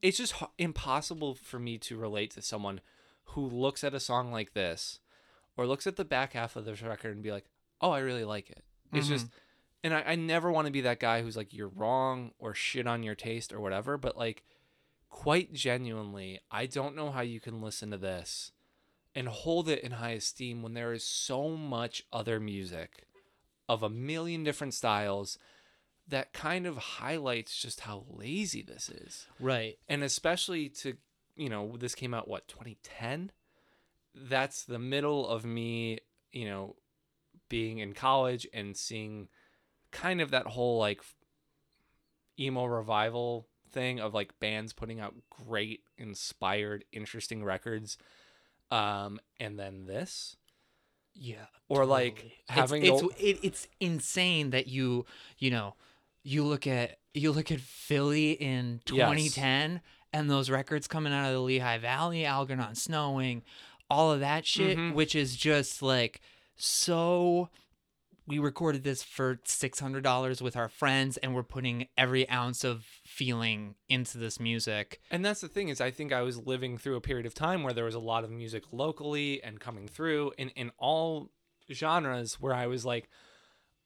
It's 0.00 0.18
just 0.18 0.34
h- 0.42 0.48
impossible 0.58 1.34
for 1.34 1.58
me 1.58 1.78
to 1.78 1.96
relate 1.96 2.32
to 2.32 2.42
someone 2.42 2.80
who 3.26 3.46
looks 3.48 3.84
at 3.84 3.94
a 3.94 4.00
song 4.00 4.32
like 4.32 4.52
this 4.52 4.98
or 5.56 5.66
looks 5.66 5.86
at 5.86 5.96
the 5.96 6.04
back 6.04 6.32
half 6.32 6.56
of 6.56 6.64
this 6.64 6.82
record 6.82 7.14
and 7.14 7.22
be 7.22 7.32
like, 7.32 7.44
oh, 7.80 7.90
I 7.90 8.00
really 8.00 8.24
like 8.24 8.50
it. 8.50 8.64
It's 8.92 9.08
just, 9.08 9.26
mm-hmm. 9.26 9.36
and 9.84 9.94
I, 9.94 10.02
I 10.12 10.14
never 10.16 10.52
want 10.52 10.66
to 10.66 10.72
be 10.72 10.82
that 10.82 11.00
guy 11.00 11.22
who's 11.22 11.36
like, 11.36 11.54
you're 11.54 11.68
wrong 11.68 12.32
or 12.38 12.54
shit 12.54 12.86
on 12.86 13.02
your 13.02 13.14
taste 13.14 13.52
or 13.52 13.60
whatever, 13.60 13.96
but 13.96 14.16
like, 14.16 14.44
quite 15.08 15.52
genuinely, 15.52 16.40
I 16.50 16.66
don't 16.66 16.96
know 16.96 17.10
how 17.10 17.20
you 17.20 17.40
can 17.40 17.60
listen 17.60 17.90
to 17.90 17.98
this 17.98 18.52
and 19.14 19.28
hold 19.28 19.68
it 19.68 19.82
in 19.84 19.92
high 19.92 20.12
esteem 20.12 20.62
when 20.62 20.74
there 20.74 20.92
is 20.92 21.04
so 21.04 21.50
much 21.50 22.04
other 22.12 22.40
music 22.40 23.06
of 23.68 23.82
a 23.82 23.90
million 23.90 24.42
different 24.42 24.74
styles 24.74 25.38
that 26.08 26.32
kind 26.32 26.66
of 26.66 26.76
highlights 26.76 27.56
just 27.56 27.80
how 27.80 28.04
lazy 28.08 28.62
this 28.62 28.88
is. 28.88 29.26
Right. 29.38 29.78
And 29.88 30.02
especially 30.02 30.68
to, 30.70 30.96
you 31.36 31.48
know, 31.48 31.76
this 31.78 31.94
came 31.94 32.14
out 32.14 32.28
what, 32.28 32.48
2010? 32.48 33.30
That's 34.14 34.64
the 34.64 34.78
middle 34.78 35.26
of 35.28 35.44
me, 35.44 35.98
you 36.32 36.44
know, 36.46 36.76
being 37.48 37.78
in 37.78 37.92
college 37.94 38.46
and 38.52 38.76
seeing 38.76 39.28
kind 39.90 40.20
of 40.20 40.30
that 40.30 40.46
whole 40.46 40.78
like 40.78 41.02
emo 42.38 42.64
revival 42.64 43.48
thing 43.72 44.00
of 44.00 44.14
like 44.14 44.38
bands 44.40 44.72
putting 44.72 45.00
out 45.00 45.14
great, 45.30 45.80
inspired, 45.98 46.84
interesting 46.92 47.44
records. 47.44 47.98
Um, 48.70 49.20
and 49.38 49.58
then 49.58 49.86
this, 49.86 50.36
Yeah. 51.14 51.46
Or, 51.68 51.84
like, 51.84 52.32
having 52.48 52.82
it's 52.84 53.02
it's, 53.02 53.20
it, 53.20 53.38
it's 53.42 53.68
insane 53.80 54.50
that 54.50 54.66
you 54.66 55.04
you 55.38 55.50
know 55.50 55.74
you 56.22 56.44
look 56.44 56.66
at 56.66 56.98
you 57.14 57.32
look 57.32 57.50
at 57.50 57.60
Philly 57.60 58.32
in 58.32 58.80
Yes. 58.86 58.86
2010 58.86 59.80
and 60.14 60.30
those 60.30 60.50
records 60.50 60.86
coming 60.86 61.12
out 61.12 61.26
of 61.26 61.32
the 61.32 61.40
Lehigh 61.40 61.78
Valley, 61.78 62.24
Algernon 62.24 62.74
Snowing, 62.74 63.42
all 63.92 64.10
of 64.10 64.20
that 64.20 64.46
shit, 64.46 64.78
Mhm. 64.78 64.94
which 64.94 65.14
is 65.14 65.36
just 65.36 65.82
like 65.82 66.20
so. 66.56 67.48
We 68.24 68.38
recorded 68.38 68.84
this 68.84 69.02
for 69.02 69.40
six 69.44 69.80
hundred 69.80 70.04
dollars 70.04 70.40
with 70.40 70.56
our 70.56 70.68
friends, 70.68 71.16
and 71.18 71.34
we're 71.34 71.42
putting 71.42 71.88
every 71.98 72.28
ounce 72.30 72.62
of 72.62 72.84
feeling 73.04 73.74
into 73.88 74.16
this 74.16 74.38
music. 74.38 75.00
And 75.10 75.24
that's 75.24 75.40
the 75.40 75.48
thing 75.48 75.68
is 75.68 75.80
I 75.80 75.90
think 75.90 76.12
I 76.12 76.22
was 76.22 76.38
living 76.38 76.78
through 76.78 76.94
a 76.96 77.00
period 77.00 77.26
of 77.26 77.34
time 77.34 77.62
where 77.64 77.72
there 77.72 77.84
was 77.84 77.96
a 77.96 77.98
lot 78.12 78.22
of 78.24 78.30
music 78.30 78.62
locally 78.72 79.42
and 79.42 79.58
coming 79.58 79.88
through 79.88 80.32
in, 80.38 80.50
in 80.50 80.70
all 80.78 81.30
genres 81.70 82.34
where 82.40 82.54
I 82.54 82.66
was 82.68 82.84
like, 82.84 83.08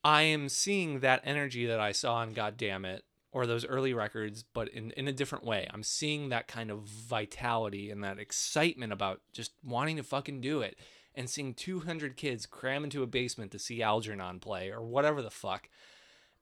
I 0.04 0.22
am 0.22 0.48
seeing 0.50 1.00
that 1.00 1.22
energy 1.24 1.64
that 1.66 1.80
I 1.80 1.92
saw 1.92 2.22
in 2.22 2.34
God 2.34 2.56
Damn 2.58 2.84
It 2.84 3.04
or 3.36 3.46
those 3.46 3.66
early 3.66 3.92
records, 3.92 4.42
but 4.42 4.68
in, 4.68 4.92
in 4.92 5.08
a 5.08 5.12
different 5.12 5.44
way. 5.44 5.68
I'm 5.72 5.82
seeing 5.82 6.30
that 6.30 6.48
kind 6.48 6.70
of 6.70 6.84
vitality 6.84 7.90
and 7.90 8.02
that 8.02 8.18
excitement 8.18 8.92
about 8.92 9.20
just 9.32 9.52
wanting 9.62 9.96
to 9.96 10.02
fucking 10.02 10.40
do 10.40 10.60
it 10.60 10.78
and 11.14 11.28
seeing 11.28 11.54
200 11.54 12.16
kids 12.16 12.46
cram 12.46 12.84
into 12.84 13.02
a 13.02 13.06
basement 13.06 13.52
to 13.52 13.58
see 13.58 13.82
Algernon 13.82 14.40
play 14.40 14.70
or 14.70 14.82
whatever 14.82 15.20
the 15.20 15.30
fuck 15.30 15.68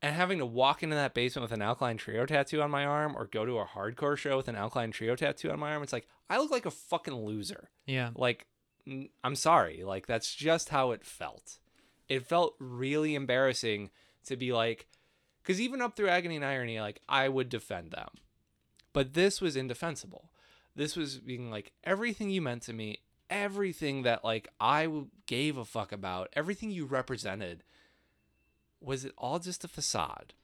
and 0.02 0.14
having 0.14 0.38
to 0.38 0.46
walk 0.46 0.82
into 0.82 0.96
that 0.96 1.14
basement 1.14 1.42
with 1.42 1.52
an 1.52 1.62
alkaline 1.62 1.96
trio 1.96 2.26
tattoo 2.26 2.60
on 2.60 2.70
my 2.70 2.84
arm 2.84 3.14
or 3.16 3.26
go 3.26 3.46
to 3.46 3.58
a 3.58 3.64
hardcore 3.64 4.16
show 4.16 4.36
with 4.36 4.48
an 4.48 4.56
alkaline 4.56 4.90
trio 4.90 5.16
tattoo 5.16 5.50
on 5.50 5.58
my 5.58 5.72
arm 5.72 5.82
it's 5.82 5.92
like 5.92 6.06
i 6.28 6.38
look 6.38 6.50
like 6.50 6.66
a 6.66 6.70
fucking 6.70 7.14
loser. 7.14 7.70
Yeah, 7.86 8.10
like 8.14 8.46
I'm 9.22 9.36
sorry. 9.36 9.82
Like 9.84 10.06
that's 10.06 10.34
just 10.34 10.68
how 10.68 10.90
it 10.92 11.04
felt. 11.04 11.58
It 12.08 12.26
felt 12.26 12.54
really 12.58 13.14
embarrassing 13.14 13.90
to 14.26 14.36
be 14.36 14.52
like 14.52 14.86
because 15.44 15.60
even 15.60 15.82
up 15.82 15.94
through 15.94 16.08
agony 16.08 16.36
and 16.36 16.44
irony 16.44 16.80
like 16.80 17.00
i 17.08 17.28
would 17.28 17.48
defend 17.48 17.90
them. 17.90 18.08
But 18.92 19.14
this 19.14 19.40
was 19.40 19.56
indefensible. 19.56 20.30
This 20.76 20.96
was 20.96 21.18
being 21.18 21.50
like 21.50 21.72
everything 21.82 22.30
you 22.30 22.40
meant 22.40 22.62
to 22.62 22.72
me 22.72 23.00
everything 23.30 24.02
that 24.02 24.24
like 24.24 24.48
I 24.60 24.88
gave 25.26 25.56
a 25.56 25.64
fuck 25.64 25.92
about 25.92 26.28
everything 26.34 26.70
you 26.70 26.84
represented 26.86 27.64
was 28.80 29.04
it 29.04 29.12
all 29.16 29.38
just 29.38 29.64
a 29.64 29.68
facade? 29.68 30.34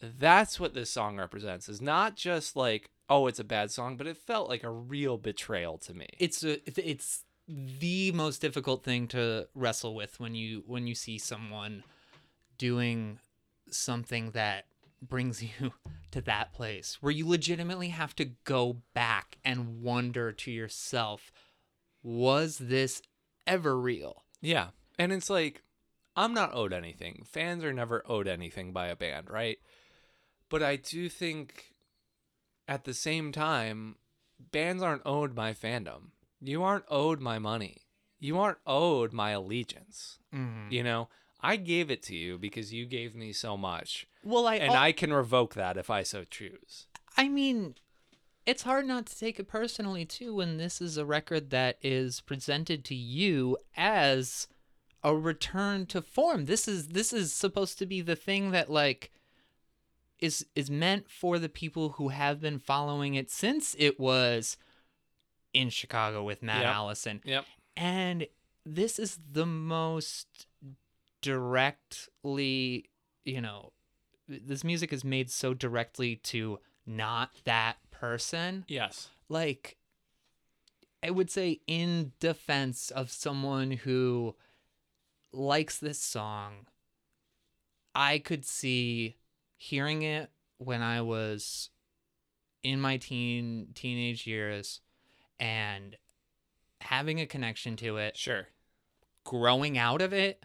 That's 0.00 0.58
what 0.58 0.72
this 0.72 0.90
song 0.90 1.18
represents. 1.18 1.68
Is 1.68 1.80
not 1.80 2.16
just 2.16 2.56
like 2.56 2.90
oh 3.08 3.26
it's 3.26 3.38
a 3.38 3.44
bad 3.44 3.70
song 3.70 3.96
but 3.96 4.06
it 4.06 4.16
felt 4.16 4.48
like 4.48 4.64
a 4.64 4.70
real 4.70 5.18
betrayal 5.18 5.78
to 5.78 5.94
me. 5.94 6.08
It's 6.18 6.42
a 6.42 6.58
it's 6.78 7.24
the 7.46 8.12
most 8.12 8.40
difficult 8.40 8.84
thing 8.84 9.08
to 9.08 9.48
wrestle 9.54 9.94
with 9.94 10.18
when 10.18 10.34
you 10.34 10.62
when 10.66 10.86
you 10.86 10.94
see 10.94 11.18
someone 11.18 11.84
doing 12.58 13.18
something 13.74 14.30
that 14.32 14.66
brings 15.02 15.42
you 15.60 15.72
to 16.10 16.20
that 16.22 16.52
place 16.52 16.98
where 17.00 17.12
you 17.12 17.26
legitimately 17.26 17.88
have 17.88 18.14
to 18.16 18.24
go 18.44 18.78
back 18.94 19.38
and 19.44 19.82
wonder 19.82 20.32
to 20.32 20.50
yourself 20.50 21.32
was 22.02 22.58
this 22.58 23.02
ever 23.46 23.78
real 23.78 24.24
Yeah. 24.40 24.68
And 24.98 25.12
it's 25.12 25.30
like, 25.30 25.62
I'm 26.16 26.34
not 26.34 26.54
owed 26.54 26.72
anything. 26.72 27.22
Fans 27.26 27.64
are 27.64 27.72
never 27.72 28.02
owed 28.06 28.28
anything 28.28 28.72
by 28.72 28.88
a 28.88 28.96
band, 28.96 29.30
right? 29.30 29.58
But 30.50 30.62
I 30.62 30.76
do 30.76 31.08
think 31.08 31.72
at 32.68 32.84
the 32.84 32.94
same 32.94 33.32
time, 33.32 33.96
bands 34.52 34.82
aren't 34.82 35.02
owed 35.06 35.34
my 35.34 35.52
fandom. 35.52 36.10
You 36.40 36.62
aren't 36.62 36.84
owed 36.88 37.20
my 37.20 37.38
money. 37.38 37.82
You 38.18 38.38
aren't 38.38 38.58
owed 38.66 39.12
my 39.12 39.30
allegiance. 39.30 40.18
mm. 40.34 40.70
You 40.70 40.82
know, 40.82 41.08
I 41.42 41.56
gave 41.56 41.90
it 41.90 42.02
to 42.04 42.14
you 42.16 42.38
because 42.38 42.72
you 42.72 42.84
gave 42.86 43.14
me 43.14 43.32
so 43.32 43.56
much. 43.56 44.06
well 44.24 44.46
i 44.46 44.56
And 44.56 44.72
al- 44.72 44.76
I 44.82 44.92
can 44.92 45.12
revoke 45.12 45.54
that 45.54 45.76
if 45.76 45.88
I 45.90 46.02
so 46.02 46.24
choose. 46.24 46.86
I 47.16 47.28
mean, 47.28 47.74
it's 48.46 48.62
hard 48.62 48.86
not 48.86 49.06
to 49.06 49.18
take 49.18 49.38
it 49.40 49.48
personally 49.48 50.04
too 50.04 50.34
when 50.34 50.56
this 50.58 50.80
is 50.80 50.96
a 50.96 51.04
record 51.04 51.50
that 51.50 51.78
is 51.82 52.20
presented 52.20 52.84
to 52.86 52.94
you 52.94 53.56
as 53.76 54.48
a 55.02 55.14
return 55.16 55.86
to 55.86 56.02
form. 56.02 56.44
This 56.44 56.68
is 56.68 56.88
this 56.88 57.12
is 57.12 57.32
supposed 57.32 57.78
to 57.78 57.86
be 57.86 58.00
the 58.02 58.16
thing 58.16 58.50
that 58.50 58.70
like 58.70 59.10
is 60.18 60.46
is 60.54 60.70
meant 60.70 61.10
for 61.10 61.38
the 61.38 61.48
people 61.48 61.90
who 61.90 62.08
have 62.08 62.40
been 62.40 62.58
following 62.58 63.14
it 63.14 63.30
since 63.30 63.74
it 63.78 63.98
was 63.98 64.56
in 65.54 65.70
Chicago 65.70 66.22
with 66.22 66.42
Matt 66.42 66.62
Yep. 66.64 66.74
Allison. 66.74 67.20
Yep. 67.24 67.44
And 67.76 68.26
this 68.66 68.98
is 68.98 69.18
the 69.32 69.46
most 69.46 70.46
directly, 71.20 72.90
you 73.24 73.40
know, 73.40 73.72
this 74.28 74.64
music 74.64 74.92
is 74.92 75.04
made 75.04 75.30
so 75.30 75.54
directly 75.54 76.16
to 76.16 76.58
not 76.86 77.30
that 77.44 77.76
person. 77.90 78.64
Yes. 78.68 79.08
Like, 79.28 79.76
I 81.02 81.10
would 81.10 81.30
say, 81.30 81.60
in 81.66 82.12
defense 82.20 82.90
of 82.90 83.10
someone 83.10 83.70
who 83.72 84.36
likes 85.32 85.78
this 85.78 85.98
song, 86.00 86.66
I 87.94 88.18
could 88.18 88.44
see 88.44 89.16
hearing 89.56 90.02
it 90.02 90.30
when 90.58 90.82
I 90.82 91.00
was 91.00 91.70
in 92.62 92.80
my 92.80 92.98
teen 92.98 93.68
teenage 93.74 94.26
years 94.26 94.80
and 95.38 95.96
having 96.82 97.20
a 97.20 97.26
connection 97.26 97.76
to 97.76 97.96
it 97.96 98.16
Sure. 98.16 98.48
growing 99.24 99.78
out 99.78 100.02
of 100.02 100.12
it, 100.12 100.44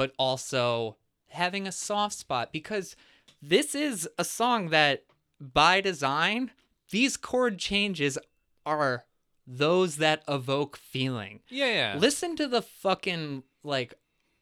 but 0.00 0.14
also 0.18 0.96
having 1.28 1.66
a 1.66 1.72
soft 1.72 2.14
spot 2.14 2.54
because 2.54 2.96
this 3.42 3.74
is 3.74 4.08
a 4.16 4.24
song 4.24 4.70
that, 4.70 5.04
by 5.38 5.82
design, 5.82 6.50
these 6.88 7.18
chord 7.18 7.58
changes 7.58 8.16
are 8.64 9.04
those 9.46 9.96
that 9.96 10.22
evoke 10.26 10.78
feeling. 10.78 11.40
Yeah, 11.50 11.66
yeah. 11.66 11.96
Listen 11.98 12.34
to 12.36 12.48
the 12.48 12.62
fucking 12.62 13.42
like 13.62 13.92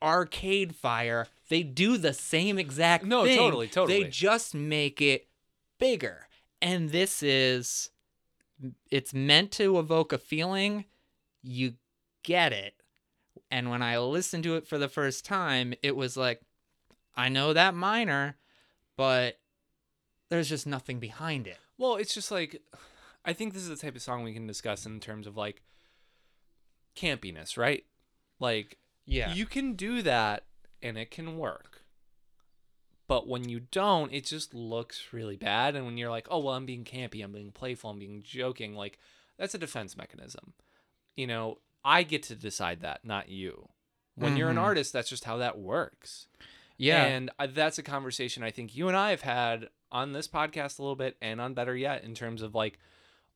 arcade 0.00 0.76
fire. 0.76 1.26
They 1.48 1.64
do 1.64 1.98
the 1.98 2.12
same 2.12 2.56
exact 2.56 3.02
thing. 3.02 3.10
No, 3.10 3.24
thing. 3.24 3.36
totally, 3.36 3.66
totally. 3.66 4.04
They 4.04 4.08
just 4.08 4.54
make 4.54 5.02
it 5.02 5.26
bigger. 5.80 6.28
And 6.62 6.90
this 6.90 7.20
is 7.20 7.90
it's 8.92 9.12
meant 9.12 9.50
to 9.54 9.80
evoke 9.80 10.12
a 10.12 10.18
feeling. 10.18 10.84
You 11.42 11.74
get 12.22 12.52
it. 12.52 12.74
And 13.50 13.70
when 13.70 13.82
I 13.82 13.98
listened 13.98 14.44
to 14.44 14.56
it 14.56 14.66
for 14.66 14.78
the 14.78 14.88
first 14.88 15.24
time, 15.24 15.74
it 15.82 15.96
was 15.96 16.16
like 16.16 16.40
I 17.16 17.28
know 17.28 17.52
that 17.52 17.74
minor, 17.74 18.36
but 18.96 19.38
there's 20.28 20.48
just 20.48 20.66
nothing 20.66 20.98
behind 21.00 21.46
it. 21.46 21.58
Well, 21.76 21.96
it's 21.96 22.14
just 22.14 22.30
like 22.30 22.62
I 23.24 23.32
think 23.32 23.52
this 23.52 23.62
is 23.62 23.68
the 23.68 23.76
type 23.76 23.96
of 23.96 24.02
song 24.02 24.22
we 24.22 24.32
can 24.32 24.46
discuss 24.46 24.86
in 24.86 25.00
terms 25.00 25.26
of 25.26 25.36
like 25.36 25.62
campiness, 26.96 27.56
right? 27.56 27.84
Like 28.40 28.78
Yeah. 29.04 29.32
you 29.34 29.46
can 29.46 29.74
do 29.74 30.02
that 30.02 30.44
and 30.82 30.96
it 30.96 31.10
can 31.10 31.38
work. 31.38 31.82
But 33.06 33.26
when 33.26 33.48
you 33.48 33.60
don't, 33.60 34.12
it 34.12 34.26
just 34.26 34.52
looks 34.52 35.12
really 35.12 35.36
bad 35.36 35.74
and 35.74 35.86
when 35.86 35.96
you're 35.96 36.10
like, 36.10 36.26
"Oh, 36.30 36.40
well, 36.40 36.54
I'm 36.54 36.66
being 36.66 36.84
campy, 36.84 37.24
I'm 37.24 37.32
being 37.32 37.52
playful, 37.52 37.90
I'm 37.90 37.98
being 37.98 38.22
joking." 38.22 38.74
Like 38.74 38.98
that's 39.38 39.54
a 39.54 39.58
defense 39.58 39.96
mechanism. 39.96 40.52
You 41.16 41.26
know, 41.26 41.58
I 41.84 42.02
get 42.02 42.22
to 42.24 42.34
decide 42.34 42.80
that, 42.80 43.04
not 43.04 43.28
you. 43.28 43.68
When 44.14 44.36
you're 44.36 44.50
an 44.50 44.56
Mhm. 44.56 44.62
artist, 44.62 44.92
that's 44.92 45.08
just 45.08 45.24
how 45.24 45.36
that 45.38 45.58
works. 45.58 46.26
yeah. 46.76 47.04
And 47.06 47.30
that's 47.50 47.78
a 47.78 47.82
conversation 47.82 48.42
I 48.42 48.50
think 48.50 48.76
you 48.76 48.88
and 48.88 48.96
I 48.96 49.10
have 49.10 49.22
had 49.22 49.68
on 49.90 50.12
this 50.12 50.28
podcast 50.28 50.78
a 50.78 50.82
little 50.82 50.94
bit 50.96 51.16
and 51.20 51.40
on 51.40 51.54
Better 51.54 51.76
Yet 51.76 52.04
in 52.04 52.14
terms 52.14 52.40
of 52.42 52.54
like 52.54 52.78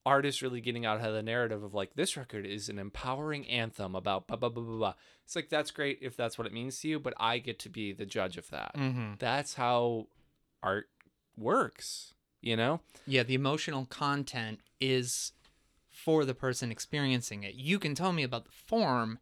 artists 0.05 0.42
really 0.42 0.61
getting 0.61 0.85
out 0.85 1.00
of 1.00 1.12
the 1.12 1.22
narrative 1.22 1.62
of 1.62 1.72
like 1.74 1.94
this 1.94 2.16
record 2.16 2.44
is 2.46 2.68
an 2.68 2.78
empowering 2.78 3.46
anthem 3.48 3.94
about 3.94 4.26
blah 4.26 4.37
blah 4.37 4.48
blah 4.48 4.62
blah 4.62 4.76
blah. 4.76 4.94
It's 5.24 5.35
like 5.37 5.48
that's 5.48 5.70
great 5.70 5.98
if 6.02 6.16
that's 6.16 6.37
what 6.38 6.46
it 6.46 6.52
means 6.52 6.81
to 6.81 6.88
you, 6.88 6.98
but 7.00 7.14
I 7.18 7.38
get 7.38 7.59
to 7.61 7.68
be 7.68 7.92
the 7.92 8.07
judge 8.07 8.37
of 8.37 8.48
that. 8.50 8.74
mm-hmm. 8.76 9.14
That's 9.18 9.55
how 9.55 10.09
art 10.62 10.88
works. 11.37 12.14
you 12.40 12.57
know? 12.57 12.81
Yeah, 13.07 13.22
the 13.22 13.35
emotional 13.35 13.87
content 13.87 14.61
is 14.81 15.31
for 16.05 16.25
the 16.25 16.35
person 16.35 16.71
experiencing 16.73 17.43
it. 17.45 17.55
You 17.55 17.79
can 17.79 17.95
tell 17.95 18.12
me 18.12 18.23
about 18.23 18.45
the 18.45 18.51
form. 18.53 19.19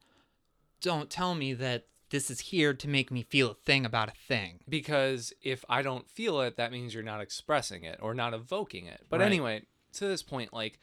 Don't 0.81 1.11
tell 1.11 1.35
me 1.35 1.53
that 1.55 1.87
this 2.11 2.31
is 2.31 2.40
here 2.40 2.75
to 2.75 2.88
make 2.88 3.11
me 3.11 3.23
feel 3.23 3.51
a 3.53 3.55
thing 3.55 3.85
about 3.85 4.09
a 4.09 4.12
thing. 4.27 4.61
Because 4.69 5.33
if 5.43 5.64
I 5.69 5.83
don't 5.83 6.09
feel 6.11 6.40
it, 6.40 6.57
that 6.57 6.73
means 6.73 6.93
you're 6.95 7.03
not 7.03 7.21
expressing 7.21 7.85
it 7.85 7.99
or 8.03 8.14
not 8.14 8.35
evoking 8.35 8.87
it. 8.87 9.07
But 9.09 9.21
Right. 9.21 9.27
anyway, 9.27 9.62
to 9.95 10.07
this 10.07 10.23
point, 10.23 10.53
like, 10.53 10.81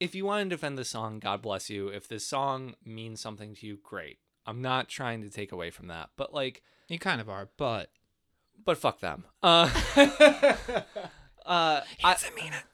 if 0.00 0.14
you 0.14 0.24
want 0.24 0.44
to 0.44 0.54
defend 0.54 0.76
the 0.76 0.84
song, 0.84 1.20
God 1.20 1.40
bless 1.40 1.70
you. 1.70 1.88
If 1.88 2.08
this 2.08 2.26
song 2.26 2.74
means 2.84 3.20
something 3.20 3.54
to 3.54 3.66
you, 3.66 3.78
great. 3.82 4.18
I'm 4.44 4.60
not 4.60 4.88
trying 4.88 5.22
to 5.22 5.30
take 5.30 5.52
away 5.52 5.70
from 5.70 5.86
that. 5.86 6.10
But, 6.16 6.34
like, 6.34 6.62
You 6.88 6.98
kind 6.98 7.20
of 7.20 7.28
are, 7.30 7.48
but 7.56 7.90
but 8.64 8.76
fuck 8.78 9.00
them. 9.00 9.24
Uh, 9.42 9.70
uh, 9.96 10.82
I, 11.46 12.12
doesn't 12.12 12.34
mean 12.34 12.52
it. 12.52 12.64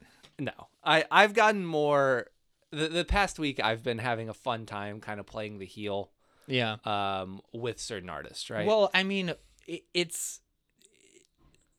No, 0.41 0.69
I 0.85 1.05
I've 1.11 1.35
gotten 1.35 1.65
more. 1.67 2.27
The, 2.71 2.89
the 2.89 3.05
past 3.05 3.39
week, 3.39 3.61
I've 3.63 3.83
been 3.83 3.99
having 3.99 4.29
a 4.29 4.35
fun 4.35 4.67
time, 4.67 5.01
kind 5.01 5.19
of 5.21 5.27
playing 5.27 5.59
the 5.59 5.65
heel, 5.67 6.11
Yeah. 6.47 6.77
um, 6.85 7.41
with 7.53 7.81
certain 7.81 8.11
artists, 8.11 8.51
right? 8.51 8.67
Well, 8.67 8.91
I 8.93 9.03
mean, 9.05 9.33
i- 9.69 9.83
it's 9.95 10.41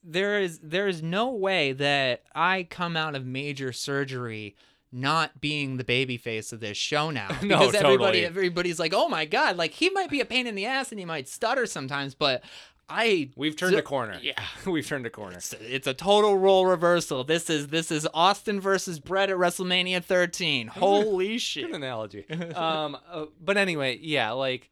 there 0.03 0.39
is 0.39 0.59
there 0.63 0.87
is 0.87 1.03
no 1.03 1.29
way 1.31 1.73
that 1.73 2.23
I 2.33 2.63
come 2.69 2.95
out 2.95 3.15
of 3.15 3.25
major 3.25 3.73
surgery 3.73 4.55
not 4.91 5.39
being 5.41 5.77
the 5.77 5.83
baby 5.83 6.17
face 6.17 6.51
of 6.53 6.61
this 6.61 6.77
show 6.77 7.11
now 7.11 7.27
No, 7.43 7.59
because 7.59 7.75
everybody 7.75 8.21
totally. 8.21 8.25
everybody's 8.25 8.79
like, 8.79 8.93
"Oh 8.95 9.09
my 9.09 9.25
god, 9.25 9.57
like 9.57 9.71
he 9.71 9.89
might 9.89 10.09
be 10.09 10.21
a 10.21 10.25
pain 10.25 10.47
in 10.47 10.55
the 10.55 10.65
ass 10.65 10.91
and 10.91 10.99
he 10.99 11.05
might 11.05 11.27
stutter 11.27 11.65
sometimes, 11.65 12.15
but 12.15 12.43
I 12.89 13.29
we've 13.35 13.55
turned 13.55 13.75
a 13.75 13.81
corner. 13.81 14.17
Yeah. 14.21 14.33
we've 14.65 14.87
turned 14.87 15.05
a 15.05 15.09
corner. 15.09 15.37
it's, 15.37 15.53
it's 15.53 15.87
a 15.87 15.93
total 15.93 16.37
role 16.37 16.65
reversal. 16.65 17.23
This 17.23 17.49
is 17.49 17.67
this 17.67 17.91
is 17.91 18.07
Austin 18.13 18.59
versus 18.59 18.99
Bret 18.99 19.29
at 19.29 19.37
WrestleMania 19.37 20.03
13. 20.03 20.67
Holy 20.67 21.37
shit! 21.37 21.67
Good 21.67 21.75
analogy. 21.75 22.29
um, 22.55 22.97
uh, 23.11 23.25
but 23.39 23.57
anyway, 23.57 23.99
yeah, 24.01 24.31
like 24.31 24.71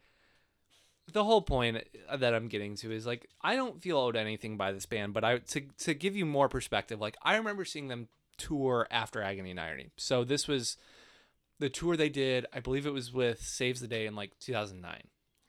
the 1.14 1.24
whole 1.24 1.42
point 1.42 1.84
that 2.14 2.34
I'm 2.34 2.48
getting 2.48 2.76
to 2.78 2.92
is 2.92 3.06
like 3.06 3.30
I 3.42 3.56
don't 3.56 3.82
feel 3.82 3.98
owed 3.98 4.16
anything 4.16 4.58
by 4.58 4.72
this 4.72 4.86
band, 4.86 5.14
but 5.14 5.24
I 5.24 5.38
to 5.38 5.62
to 5.80 5.94
give 5.94 6.16
you 6.16 6.26
more 6.26 6.50
perspective, 6.50 7.00
like 7.00 7.18
I 7.22 7.38
remember 7.38 7.66
seeing 7.66 7.88
them 7.88 8.08
tour 8.38 8.88
after 8.92 9.22
Agony 9.22 9.52
and 9.52 9.60
Irony. 9.60 9.90
So 9.98 10.24
this 10.24 10.48
was 10.48 10.78
the 11.60 11.70
tour 11.70 11.98
they 11.98 12.10
did. 12.10 12.46
I 12.54 12.60
believe 12.60 12.86
it 12.86 12.94
was 12.94 13.14
with 13.14 13.42
Saves 13.42 13.80
the 13.80 13.88
Day 13.88 14.06
in 14.06 14.16
like 14.16 14.38
2009, 14.40 15.04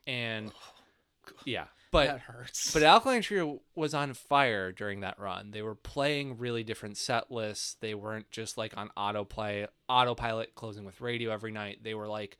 and 0.07 0.53
yeah, 1.45 1.65
but 1.91 2.07
that 2.07 2.21
hurts. 2.21 2.73
but 2.73 2.83
Alkaline 2.83 3.23
Trio 3.23 3.61
was 3.75 3.95
on 3.95 4.15
fire 4.15 4.73
during 4.73 5.01
that 5.01 5.19
run. 5.19 5.51
They 5.51 5.63
were 5.63 5.75
playing 5.75 6.39
really 6.39 6.63
different 6.63 6.97
set 6.97 7.31
lists. 7.31 7.77
They 7.81 7.95
weren't 7.95 8.31
just 8.31 8.59
like 8.59 8.77
on 8.77 8.91
autoplay, 8.97 9.67
autopilot, 9.89 10.55
closing 10.55 10.85
with 10.85 11.01
radio 11.01 11.31
every 11.31 11.53
night. 11.53 11.83
They 11.83 11.95
were 11.95 12.09
like 12.09 12.39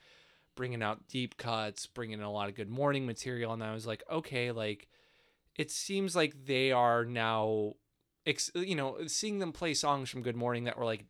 bringing 0.55 0.83
out 0.83 1.09
deep 1.09 1.37
cuts, 1.37 1.87
bringing 1.87 2.19
in 2.19 2.25
a 2.25 2.33
lot 2.33 2.49
of 2.49 2.55
good 2.55 2.69
morning 2.69 3.07
material. 3.07 3.53
And 3.53 3.63
I 3.63 3.73
was 3.73 3.87
like, 3.87 4.03
okay, 4.11 4.51
like 4.51 4.89
it 5.57 5.71
seems 5.71 6.15
like 6.15 6.47
they 6.47 6.73
are 6.73 7.05
now, 7.05 7.75
ex- 8.27 8.51
you 8.55 8.77
know, 8.77 8.99
seeing 9.07 9.39
them 9.41 9.53
play 9.53 9.75
songs 9.75 10.09
from 10.09 10.23
Good 10.23 10.37
Morning 10.37 10.65
that 10.65 10.79
were 10.79 10.85
like 10.85 11.05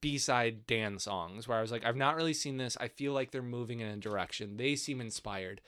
B-side 0.00 0.66
Dan 0.66 0.98
songs 0.98 1.46
where 1.46 1.58
I 1.58 1.60
was 1.60 1.70
like, 1.72 1.84
I've 1.84 1.96
not 1.96 2.16
really 2.16 2.34
seen 2.34 2.56
this. 2.56 2.76
I 2.80 2.88
feel 2.88 3.12
like 3.12 3.30
they're 3.30 3.42
moving 3.42 3.80
in 3.80 3.88
a 3.88 3.96
direction. 3.96 4.56
They 4.56 4.76
seem 4.76 5.00
inspired. 5.00 5.60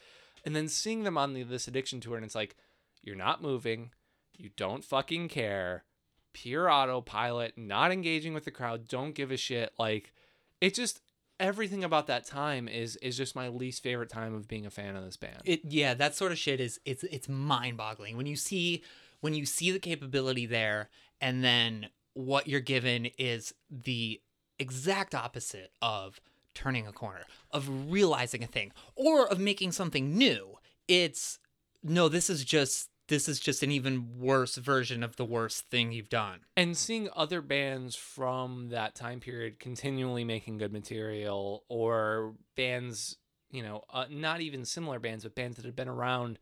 And 0.48 0.56
then 0.56 0.68
seeing 0.68 1.02
them 1.04 1.18
on 1.18 1.34
the 1.34 1.42
this 1.42 1.68
addiction 1.68 2.00
tour 2.00 2.16
and 2.16 2.24
it's 2.24 2.34
like, 2.34 2.56
you're 3.02 3.14
not 3.14 3.42
moving, 3.42 3.90
you 4.34 4.48
don't 4.56 4.82
fucking 4.82 5.28
care, 5.28 5.84
pure 6.32 6.70
autopilot, 6.70 7.58
not 7.58 7.92
engaging 7.92 8.32
with 8.32 8.46
the 8.46 8.50
crowd, 8.50 8.88
don't 8.88 9.14
give 9.14 9.30
a 9.30 9.36
shit. 9.36 9.74
Like 9.78 10.14
it 10.62 10.72
just 10.72 11.02
everything 11.38 11.84
about 11.84 12.06
that 12.06 12.24
time 12.24 12.66
is 12.66 12.96
is 12.96 13.14
just 13.14 13.36
my 13.36 13.48
least 13.48 13.82
favorite 13.82 14.08
time 14.08 14.34
of 14.34 14.48
being 14.48 14.64
a 14.64 14.70
fan 14.70 14.96
of 14.96 15.04
this 15.04 15.18
band. 15.18 15.42
it 15.44 15.60
yeah 15.64 15.92
that 15.92 16.16
sort 16.16 16.32
of 16.32 16.38
shit 16.38 16.60
is 16.60 16.80
it's 16.86 17.04
it's 17.04 17.28
mind-boggling 17.28 18.16
when 18.16 18.26
you 18.26 18.34
see 18.34 18.82
when 19.20 19.34
you 19.34 19.44
see 19.44 19.70
the 19.70 19.78
capability 19.78 20.46
there 20.46 20.88
and 21.20 21.44
then 21.44 21.90
what 22.14 22.48
you're 22.48 22.58
given 22.58 23.06
is 23.18 23.52
the 23.70 24.18
exact 24.58 25.14
opposite 25.14 25.72
of 25.82 26.20
turning 26.58 26.88
a 26.88 26.92
corner 26.92 27.22
of 27.52 27.90
realizing 27.90 28.42
a 28.42 28.46
thing 28.46 28.72
or 28.96 29.28
of 29.28 29.38
making 29.38 29.70
something 29.70 30.18
new. 30.18 30.58
It's 30.88 31.38
no 31.84 32.08
this 32.08 32.28
is 32.28 32.44
just 32.44 32.90
this 33.06 33.28
is 33.28 33.38
just 33.38 33.62
an 33.62 33.70
even 33.70 34.18
worse 34.18 34.56
version 34.56 35.02
of 35.02 35.16
the 35.16 35.24
worst 35.24 35.70
thing 35.70 35.92
you've 35.92 36.10
done. 36.10 36.40
And 36.56 36.76
seeing 36.76 37.08
other 37.14 37.40
bands 37.40 37.94
from 37.94 38.70
that 38.70 38.96
time 38.96 39.20
period 39.20 39.60
continually 39.60 40.24
making 40.24 40.58
good 40.58 40.72
material 40.72 41.64
or 41.68 42.34
bands 42.56 43.16
you 43.50 43.62
know 43.62 43.84
uh, 43.92 44.06
not 44.10 44.40
even 44.40 44.64
similar 44.64 44.98
bands 44.98 45.22
but 45.22 45.34
bands 45.34 45.56
that 45.56 45.64
had 45.64 45.76
been 45.76 45.88
around 45.88 46.38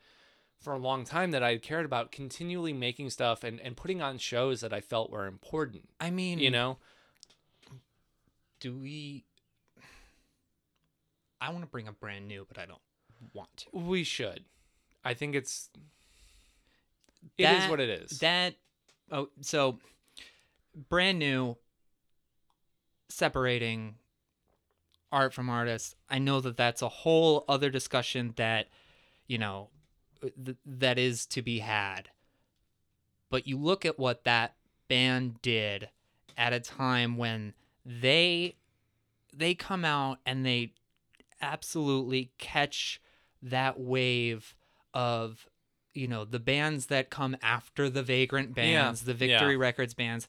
for 0.59 0.72
a 0.72 0.79
long 0.79 1.05
time 1.05 1.31
that 1.31 1.42
i 1.42 1.50
had 1.50 1.62
cared 1.62 1.85
about 1.85 2.11
continually 2.11 2.72
making 2.72 3.11
stuff 3.11 3.44
and, 3.44 3.61
and 3.61 3.76
putting 3.76 4.02
on 4.02 4.18
shows 4.18 4.61
that 4.61 4.72
i 4.72 4.81
felt 4.81 5.11
were 5.11 5.26
important. 5.26 5.88
I 6.00 6.11
mean 6.11 6.40
you 6.40 6.50
know? 6.50 6.79
do 8.59 8.74
we 8.74 9.25
i 11.40 11.51
want 11.51 11.62
to 11.62 11.66
bring 11.70 11.88
up 11.88 11.99
brand 12.01 12.27
new 12.29 12.44
but 12.49 12.59
i 12.59 12.64
don't 12.66 12.81
want 13.33 13.49
to 13.57 13.66
we 13.72 14.03
should 14.05 14.44
i 15.05 15.14
think 15.14 15.35
it's 15.35 15.70
it 17.38 17.42
is 17.44 17.49
That- 17.62 17.70
what 17.70 17.81
it 17.81 17.88
is 17.88 18.18
That 18.20 18.55
oh 19.11 19.29
so 19.40 19.79
brand 20.88 21.18
new 21.18 21.57
separating 23.09 23.96
art 25.12 25.33
from 25.33 25.49
artists. 25.49 25.94
I 26.11 26.18
know 26.18 26.40
that 26.40 26.57
that's 26.57 26.83
a 26.83 26.88
whole 26.88 27.44
other 27.49 27.70
discussion 27.70 28.35
that 28.37 28.68
you 29.27 29.38
know 29.38 29.70
th- 30.44 30.57
that 30.66 30.99
is 30.99 31.27
to 31.27 31.42
be 31.42 31.61
had. 31.61 32.11
But 33.31 33.46
you 33.46 33.57
look 33.59 33.85
at 33.85 33.99
what 33.99 34.25
that 34.25 34.55
band 34.88 35.40
did 35.42 35.88
at 36.37 36.53
a 36.53 36.61
time 36.61 37.16
when 37.16 37.55
they 37.85 38.57
they 39.33 39.55
come 39.55 39.85
out 39.85 40.18
and 40.27 40.44
they 40.44 40.72
absolutely 41.40 42.31
catch 42.38 43.01
that 43.42 43.79
wave 43.79 44.55
of 44.94 45.46
you 45.94 46.09
know 46.09 46.25
the 46.25 46.38
bands 46.38 46.87
that 46.87 47.11
come 47.11 47.37
after 47.42 47.88
the 47.88 48.03
vagrant 48.03 48.55
bands 48.55 49.03
the 49.03 49.12
yeah. 49.12 49.18
victory 49.38 49.57
records 49.57 49.94
bands 49.94 50.29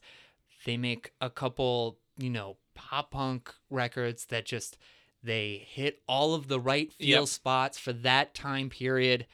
they 0.64 0.76
make 0.76 1.12
a 1.20 1.30
couple 1.30 1.98
you 2.18 2.30
know 2.30 2.56
pop 2.74 3.10
punk 3.10 3.52
records 3.70 4.26
that 4.26 4.44
just 4.44 4.76
they 5.22 5.66
hit 5.68 6.00
all 6.06 6.34
of 6.34 6.48
the 6.48 6.60
right 6.60 6.92
feel 6.92 7.20
Yep. 7.20 7.28
spots 7.28 7.78
for 7.78 7.92
that 7.92 8.34
time 8.34 8.70
period 8.70 9.26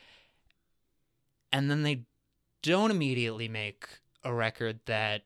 and 1.53 1.71
then 1.71 1.83
they 1.83 2.03
don't 2.63 2.91
immediately 2.91 3.49
make 3.49 3.87
a 4.25 4.33
record 4.33 4.81
that 4.87 5.23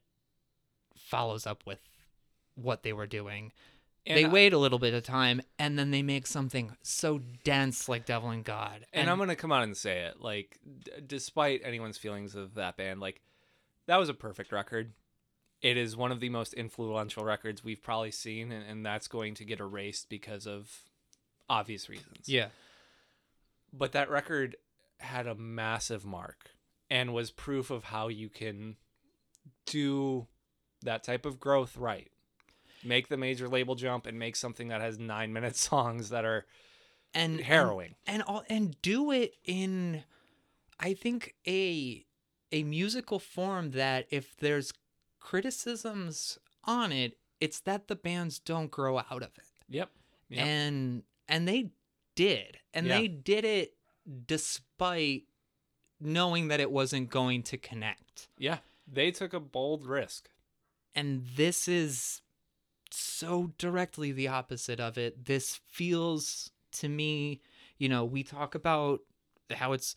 follows 0.96 1.46
up 1.46 1.62
with 1.64 1.80
what 2.54 2.82
they 2.82 2.92
were 2.92 3.06
doing 3.06 3.52
And 4.08 4.16
they 4.16 4.24
I- 4.24 4.28
wait 4.28 4.52
a 4.52 4.58
little 4.58 4.78
bit 4.78 4.94
of 4.94 5.04
time 5.04 5.40
and 5.58 5.78
then 5.78 5.90
they 5.92 6.02
make 6.02 6.26
something 6.26 6.76
so 6.82 7.20
dense 7.44 7.88
like 7.88 8.06
devil 8.06 8.30
and 8.30 8.44
god 8.44 8.86
and, 8.92 9.08
I'm 9.10 9.18
gonna 9.18 9.36
come 9.36 9.52
out 9.52 9.62
and 9.62 9.76
say 9.76 10.00
it. 10.00 10.20
Like, 10.20 10.58
d- 10.82 10.90
despite 11.06 11.60
anyone's 11.64 11.98
feelings 11.98 12.34
of 12.34 12.54
that 12.54 12.76
band, 12.76 13.00
like 13.00 13.20
that 13.86 13.96
was 13.98 14.08
a 14.08 14.14
perfect 14.14 14.50
record. 14.50 14.92
It 15.60 15.76
is 15.76 15.96
one 15.96 16.12
of 16.12 16.20
the 16.20 16.28
most 16.28 16.54
influential 16.54 17.24
records 17.24 17.62
we've 17.64 17.82
probably 17.82 18.10
seen, 18.12 18.50
and, 18.52 18.64
and 18.64 18.86
that's 18.86 19.08
going 19.08 19.34
to 19.34 19.44
get 19.44 19.60
erased 19.60 20.08
because 20.08 20.46
of 20.46 20.82
obvious 21.50 21.88
reasons. 21.88 22.28
yeah 22.28 22.48
But 23.72 23.92
that 23.92 24.08
record 24.10 24.56
had 24.98 25.26
a 25.26 25.34
massive 25.34 26.04
mark 26.04 26.50
and 26.90 27.12
was 27.12 27.30
proof 27.30 27.70
of 27.70 27.84
how 27.84 28.08
you 28.08 28.28
can 28.28 28.76
do 29.66 30.26
that 30.82 31.02
type 31.04 31.26
of 31.26 31.38
growth 31.40 31.76
right. 31.76 32.10
Make 32.84 33.08
the 33.08 33.16
major 33.16 33.48
label 33.48 33.74
jump 33.74 34.06
and 34.06 34.18
make 34.18 34.36
something 34.36 34.68
that 34.68 34.80
has 34.80 34.98
nine 34.98 35.32
minute 35.32 35.56
songs 35.70 36.10
that 36.10 36.24
are 36.24 36.46
and 37.14 37.40
harrowing. 37.40 37.94
and 38.06 38.22
all 38.22 38.44
and 38.50 38.80
do 38.82 39.10
it 39.12 39.34
in 39.44 40.04
i 40.78 40.92
think 40.92 41.34
a 41.46 42.04
a 42.52 42.62
musical 42.64 43.18
form 43.18 43.70
that 43.70 44.06
if 44.10 44.36
there's 44.36 44.72
criticisms 45.18 46.38
on 46.64 46.92
it 46.92 47.16
it's 47.40 47.60
that 47.60 47.88
the 47.88 47.96
bands 47.96 48.38
don't 48.38 48.70
grow 48.70 48.98
out 48.98 49.22
of 49.22 49.30
it 49.38 49.44
Yep. 49.70 49.88
Yep. 50.28 50.46
and 50.46 51.02
and 51.28 51.48
they 51.48 51.70
did 52.14 52.58
and 52.74 52.86
Yeah. 52.86 52.98
they 52.98 53.08
did 53.08 53.44
it 53.46 53.74
despite 54.26 55.24
knowing 56.00 56.48
that 56.48 56.60
it 56.60 56.70
wasn't 56.70 57.08
going 57.10 57.42
to 57.44 57.56
connect 57.56 58.28
Yeah, 58.38 58.58
they 58.86 59.10
took 59.10 59.32
a 59.32 59.40
bold 59.40 59.86
risk. 59.86 60.28
and 60.94 61.24
this 61.36 61.68
is 61.68 62.20
so 62.90 63.52
directly 63.58 64.12
the 64.12 64.28
opposite 64.28 64.80
of 64.80 64.98
it. 64.98 65.26
This 65.26 65.60
feels 65.66 66.50
to 66.72 66.88
me 66.88 67.40
you 67.78 67.88
know 67.88 68.04
we 68.04 68.22
talk 68.22 68.54
about 68.54 69.00
how 69.54 69.72
it's 69.72 69.94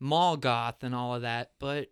mall 0.00 0.36
goth 0.36 0.82
and 0.82 0.94
all 0.94 1.14
of 1.14 1.22
that 1.22 1.52
but 1.58 1.90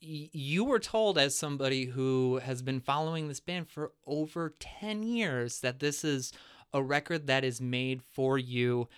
you 0.00 0.64
were 0.64 0.78
told 0.78 1.18
as 1.18 1.36
somebody 1.36 1.86
who 1.86 2.38
has 2.44 2.62
been 2.62 2.80
following 2.80 3.28
this 3.28 3.40
band 3.40 3.68
for 3.68 3.92
over 4.06 4.54
10 4.60 5.02
years 5.02 5.60
that 5.60 5.80
this 5.80 6.04
is 6.04 6.32
a 6.72 6.82
record 6.82 7.26
that 7.26 7.44
is 7.44 7.60
made 7.60 8.02
for 8.02 8.38
you 8.38 8.88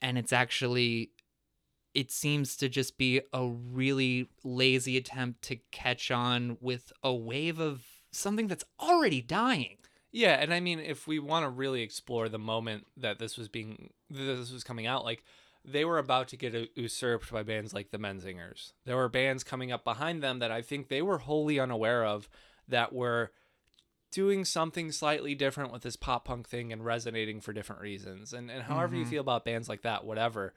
and 0.00 0.16
it's 0.18 0.32
actually 0.32 1.10
it 1.94 2.10
seems 2.10 2.56
to 2.56 2.68
just 2.68 2.98
be 2.98 3.20
a 3.32 3.46
really 3.46 4.28
lazy 4.42 4.96
attempt 4.96 5.42
to 5.42 5.56
catch 5.70 6.10
on 6.10 6.56
with 6.60 6.92
a 7.04 7.14
wave 7.14 7.60
of 7.60 7.84
something 8.14 8.46
that's 8.48 8.64
already 8.80 9.20
dying. 9.20 9.76
Yeah, 10.12 10.34
and 10.40 10.54
I 10.54 10.60
mean, 10.60 10.78
if 10.78 11.06
we 11.08 11.18
want 11.18 11.44
to 11.44 11.50
really 11.50 11.82
explore 11.82 12.28
the 12.28 12.38
moment 12.38 12.86
that 12.96 13.18
this 13.18 13.36
was 13.36 13.48
being, 13.48 13.90
this 14.08 14.52
was 14.52 14.62
coming 14.62 14.86
out, 14.86 15.04
like 15.04 15.24
they 15.64 15.84
were 15.84 15.98
about 15.98 16.28
to 16.28 16.36
get 16.36 16.54
usurped 16.76 17.32
by 17.32 17.42
bands 17.42 17.72
like 17.74 17.90
the 17.90 17.98
Menzingers. 17.98 18.72
There 18.84 18.96
were 18.96 19.08
bands 19.08 19.42
coming 19.42 19.72
up 19.72 19.82
behind 19.82 20.22
them 20.22 20.38
that 20.38 20.50
I 20.52 20.62
think 20.62 20.88
they 20.88 21.02
were 21.02 21.18
wholly 21.18 21.58
unaware 21.58 22.04
of 22.04 22.28
that 22.68 22.92
were 22.92 23.32
doing 24.12 24.44
something 24.44 24.92
slightly 24.92 25.34
different 25.34 25.72
with 25.72 25.82
this 25.82 25.96
pop 25.96 26.26
punk 26.26 26.48
thing 26.48 26.72
and 26.72 26.84
resonating 26.84 27.40
for 27.40 27.52
different 27.52 27.82
reasons. 27.82 28.32
And 28.32 28.50
and 28.50 28.62
however 28.62 28.94
you 28.94 29.04
Mhm. 29.04 29.08
feel 29.10 29.20
about 29.22 29.44
bands 29.44 29.68
like 29.68 29.82
that, 29.82 30.04
whatever, 30.04 30.54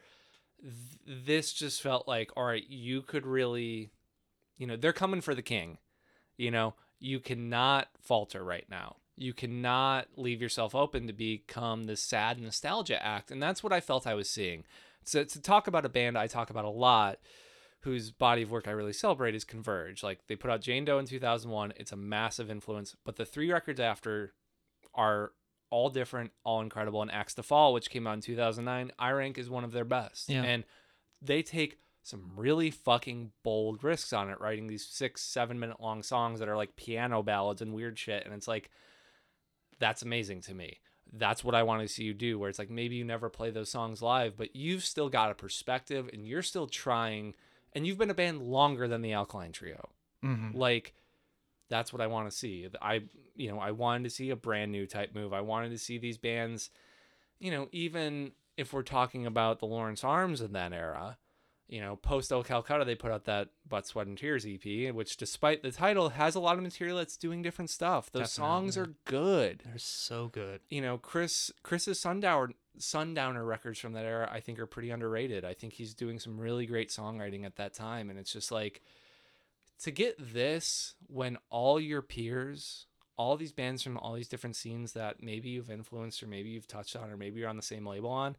th- 0.61 1.25
this 1.25 1.53
just 1.53 1.81
felt 1.81 2.07
like, 2.07 2.29
all 2.37 2.45
right, 2.45 2.67
you 2.69 3.01
could 3.01 3.25
really, 3.25 3.89
you 4.57 4.67
know, 4.67 4.75
they're 4.75 4.93
coming 4.93 5.21
for 5.21 5.33
the 5.33 5.41
king. 5.41 5.79
You 6.37 6.51
know, 6.51 6.75
you 6.99 7.19
cannot 7.19 7.87
falter 7.99 8.43
right 8.43 8.65
now. 8.69 8.97
You 9.15 9.33
cannot 9.33 10.07
leave 10.15 10.41
yourself 10.41 10.75
open 10.75 11.07
to 11.07 11.13
become 11.13 11.85
this 11.85 12.01
sad 12.01 12.39
nostalgia 12.39 13.03
act. 13.03 13.31
And 13.31 13.41
that's 13.41 13.63
what 13.63 13.73
I 13.73 13.79
felt 13.79 14.05
I 14.05 14.13
was 14.13 14.29
seeing. 14.29 14.63
So 15.03 15.23
to 15.23 15.41
talk 15.41 15.67
about 15.67 15.85
a 15.85 15.89
band 15.89 16.17
I 16.17 16.27
talk 16.27 16.49
about 16.49 16.65
a 16.65 16.69
lot, 16.69 17.19
whose 17.81 18.11
body 18.11 18.41
of 18.41 18.51
work 18.51 18.67
I 18.67 18.71
really 18.71 18.93
celebrate 18.93 19.35
is 19.35 19.43
Converge. 19.43 20.03
Like 20.03 20.27
they 20.27 20.35
put 20.35 20.51
out 20.51 20.61
Jane 20.61 20.85
Doe 20.85 20.99
in 20.99 21.05
2001. 21.05 21.73
It's 21.77 21.91
a 21.91 21.95
massive 21.95 22.51
influence, 22.51 22.95
but 23.05 23.15
the 23.15 23.25
three 23.25 23.51
records 23.51 23.79
after 23.79 24.33
are 24.93 25.31
all 25.69 25.89
different, 25.89 26.31
all 26.43 26.61
incredible. 26.61 27.01
And 27.01 27.11
Axe 27.11 27.35
to 27.35 27.43
Fall, 27.43 27.73
which 27.73 27.89
came 27.89 28.07
out 28.07 28.15
in 28.15 28.21
2009, 28.21 28.91
I 28.97 29.11
rank 29.11 29.37
is 29.37 29.49
one 29.49 29.63
of 29.63 29.71
their 29.71 29.85
best. 29.85 30.29
Yeah. 30.29 30.43
And 30.43 30.63
they 31.21 31.41
take 31.41 31.77
some 32.07 32.31
really 32.37 32.71
fucking 32.71 33.31
bold 33.43 33.83
risks 33.83 34.13
on 34.13 34.29
it, 34.29 34.39
writing 34.39 34.67
these 34.67 34.87
six, 34.87 35.21
seven 35.21 35.59
minute 35.59 35.81
long 35.81 36.01
songs 36.01 36.39
that 36.39 36.47
are 36.47 36.55
like 36.55 36.77
piano 36.77 37.21
ballads 37.21 37.61
and 37.61 37.73
weird 37.73 37.99
shit. 37.99 38.23
And 38.23 38.33
it's 38.33 38.47
like, 38.47 38.69
that's 39.77 40.03
amazing 40.03 40.39
to 40.43 40.53
me. 40.53 40.79
That's 41.11 41.43
what 41.43 41.53
I 41.53 41.63
want 41.63 41.81
to 41.81 41.87
see 41.89 42.05
you 42.05 42.13
do, 42.13 42.39
where 42.39 42.49
it's 42.49 42.59
like 42.59 42.69
maybe 42.69 42.95
you 42.95 43.03
never 43.03 43.29
play 43.29 43.49
those 43.49 43.69
songs 43.69 44.01
live, 44.01 44.37
but 44.37 44.55
you've 44.55 44.85
still 44.85 45.09
got 45.09 45.31
a 45.31 45.35
perspective 45.35 46.09
and 46.13 46.25
you're 46.25 46.41
still 46.41 46.65
trying, 46.65 47.35
and 47.73 47.85
you've 47.85 47.97
been 47.97 48.09
a 48.09 48.13
band 48.13 48.41
longer 48.41 48.87
than 48.87 49.01
the 49.01 49.11
Alkaline 49.11 49.51
Trio. 49.51 49.89
Mm-hmm. 50.23 50.57
Like, 50.57 50.93
that's 51.69 51.91
what 51.91 52.01
I 52.01 52.07
want 52.07 52.31
to 52.31 52.35
see. 52.35 52.69
I, 52.81 53.01
you 53.35 53.51
know, 53.51 53.59
I 53.59 53.71
wanted 53.71 54.05
to 54.05 54.09
see 54.09 54.29
a 54.29 54.37
brand 54.37 54.71
new 54.71 54.85
type 54.85 55.13
move. 55.13 55.33
I 55.33 55.41
wanted 55.41 55.71
to 55.71 55.77
see 55.77 55.97
these 55.97 56.17
bands, 56.17 56.69
you 57.37 57.51
know, 57.51 57.67
even 57.73 58.31
if 58.55 58.71
we're 58.71 58.81
talking 58.81 59.25
about 59.25 59.59
the 59.59 59.65
Lawrence 59.65 60.05
Arms 60.05 60.39
in 60.39 60.53
that 60.53 60.71
era, 60.71 61.17
you 61.67 61.81
know, 61.81 61.97
post 61.97 62.31
El 62.31 62.43
Calcutta, 62.43 62.85
they 62.85 62.95
put 62.95 63.11
out 63.11 63.25
that 63.25 63.49
Butt, 63.67 63.85
Sweat, 63.85 64.07
and 64.07 64.17
Tears 64.17 64.45
EP, 64.45 64.93
which, 64.93 65.17
despite 65.17 65.63
the 65.63 65.71
title, 65.71 66.09
has 66.09 66.35
a 66.35 66.39
lot 66.39 66.57
of 66.57 66.63
material 66.63 66.97
that's 66.97 67.17
doing 67.17 67.41
different 67.41 67.69
stuff. 67.69 68.09
Those 68.11 68.31
songs 68.31 68.77
are 68.77 68.93
good. 69.05 69.63
They're 69.65 69.77
so 69.77 70.29
good. 70.29 70.61
You 70.69 70.81
know, 70.81 70.97
Chris 70.97 71.51
Chris's 71.63 71.99
Sundowner 71.99 72.53
Sundowner 72.77 73.43
records 73.43 73.79
from 73.79 73.93
that 73.93 74.05
era, 74.05 74.29
I 74.31 74.39
think, 74.39 74.59
are 74.59 74.65
pretty 74.65 74.91
underrated. 74.91 75.43
I 75.43 75.53
think 75.53 75.73
he's 75.73 75.93
doing 75.93 76.19
some 76.19 76.39
really 76.39 76.65
great 76.65 76.89
songwriting 76.89 77.45
at 77.45 77.57
that 77.57 77.73
time, 77.73 78.09
and 78.09 78.17
it's 78.17 78.31
just 78.31 78.51
like 78.51 78.81
to 79.79 79.91
get 79.91 80.15
this 80.33 80.95
when 81.07 81.37
all 81.49 81.79
your 81.79 82.01
peers, 82.01 82.85
all 83.17 83.35
these 83.35 83.51
bands 83.51 83.83
from 83.83 83.97
all 83.97 84.13
these 84.13 84.27
different 84.27 84.55
scenes 84.55 84.93
that 84.93 85.21
maybe 85.21 85.49
you've 85.49 85.69
influenced 85.69 86.23
or 86.23 86.27
maybe 86.27 86.49
you've 86.49 86.67
touched 86.67 86.95
on 86.95 87.09
or 87.09 87.17
maybe 87.17 87.39
you're 87.39 87.49
on 87.49 87.57
the 87.57 87.61
same 87.61 87.85
label 87.85 88.09
on, 88.09 88.37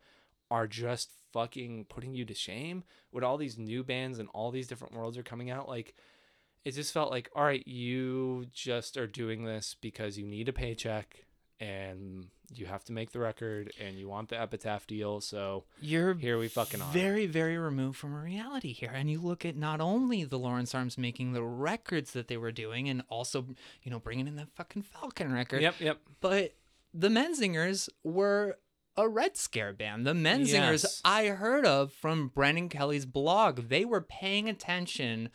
are 0.51 0.67
just 0.67 1.11
fucking 1.33 1.87
putting 1.89 2.15
you 2.15 2.25
to 2.25 2.35
shame. 2.35 2.85
With 3.13 3.25
all 3.25 3.37
these 3.37 3.59
new 3.59 3.83
bands 3.83 4.19
and 4.19 4.29
all 4.35 4.51
these 4.51 4.69
different 4.69 4.95
worlds 4.95 5.19
are 5.19 5.23
coming 5.23 5.51
out, 5.51 5.69
like 5.69 5.95
it 6.65 6.73
just 6.73 6.93
felt 6.93 7.11
like, 7.11 7.31
all 7.35 7.45
right, 7.45 7.67
you 7.67 8.47
just 8.53 8.97
are 8.97 9.07
doing 9.07 9.45
this 9.45 9.77
because 9.81 10.19
you 10.19 10.27
need 10.27 10.49
a 10.49 10.53
paycheck 10.53 11.25
and 11.61 12.29
you 12.55 12.67
have 12.67 12.85
to 12.85 12.93
make 12.93 13.13
the 13.13 13.19
record 13.19 13.73
and 13.81 13.99
you 13.99 14.09
want 14.09 14.29
the 14.29 14.41
epitaph 14.41 14.87
deal. 14.87 15.21
So 15.21 15.65
You're 15.81 16.15
Here 16.15 16.39
we 16.39 16.49
fucking 16.49 16.81
are. 16.81 16.93
very, 16.93 17.27
very 17.27 17.59
removed 17.59 17.99
from 17.99 18.15
reality 18.15 18.73
here. 18.73 18.91
And 18.95 19.11
you 19.11 19.21
look 19.21 19.45
at 19.45 19.57
not 19.57 19.81
only 19.81 20.25
the 20.25 20.39
Lawrence 20.39 20.75
Arms 20.75 20.97
making 20.97 21.33
the 21.33 21.43
records 21.43 22.13
that 22.13 22.29
they 22.29 22.37
were 22.37 22.53
doing 22.53 22.89
and 22.89 23.03
also, 23.09 23.47
you 23.83 23.91
know, 23.91 23.99
bringing 23.99 24.29
in 24.29 24.37
that 24.37 24.49
fucking 24.55 24.83
Falcon 24.83 25.33
record, 25.33 25.61
yep, 25.61 25.75
yep. 25.81 25.99
but 26.21 26.55
the 26.95 27.09
Menzingers 27.09 27.89
were 28.03 28.57
a 28.99 29.09
Red 29.09 29.37
Scare 29.37 29.73
band. 29.73 30.05
The 30.05 30.13
Menzingers 30.13 30.83
Yes. 30.83 31.01
I 31.05 31.27
heard 31.27 31.65
of 31.65 31.93
from 31.93 32.29
Brendan 32.29 32.69
Kelly's 32.69 33.07
blog. 33.07 33.69
They 33.69 33.85
were 33.85 34.01
paying 34.01 34.49
attention 34.49 35.31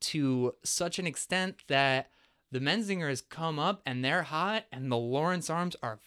to 0.00 0.54
such 0.64 0.98
an 0.98 1.06
extent 1.06 1.58
that 1.68 2.10
the 2.50 2.58
Menzingers 2.58 3.22
come 3.28 3.58
up 3.58 3.82
and 3.86 4.02
they're 4.04 4.22
hot, 4.22 4.64
and 4.72 4.90
the 4.90 4.96
Lawrence 4.96 5.50
Arms 5.50 5.76
are 5.82 6.00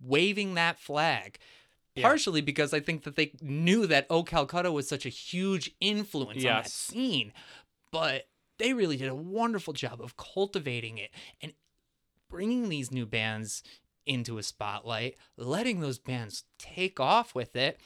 waving 0.00 0.54
that 0.54 0.78
flag. 0.78 1.38
Yeah. 1.94 2.02
Partially 2.02 2.40
because 2.40 2.74
I 2.74 2.80
think 2.80 3.04
that 3.04 3.14
they 3.14 3.32
knew 3.40 3.86
that 3.86 4.06
Oh 4.10 4.24
Calcutta 4.24 4.72
was 4.72 4.88
such 4.88 5.06
a 5.06 5.10
huge 5.10 5.70
influence 5.80 6.38
on 6.38 6.50
that 6.50 6.68
scene, 6.68 7.32
but 7.92 8.26
they 8.58 8.72
really 8.72 8.96
did 8.96 9.08
a 9.08 9.14
wonderful 9.14 9.72
job 9.72 10.00
of 10.02 10.16
cultivating 10.16 10.98
it 10.98 11.10
and 11.40 11.52
bringing 12.28 12.68
these 12.68 12.90
new 12.90 13.06
bands 13.06 13.62
into 14.06 14.38
a 14.38 14.42
spotlight, 14.42 15.16
letting 15.36 15.80
those 15.80 15.98
bands 15.98 16.44
take 16.58 16.98
off 17.00 17.34
with 17.34 17.56
it, 17.56 17.78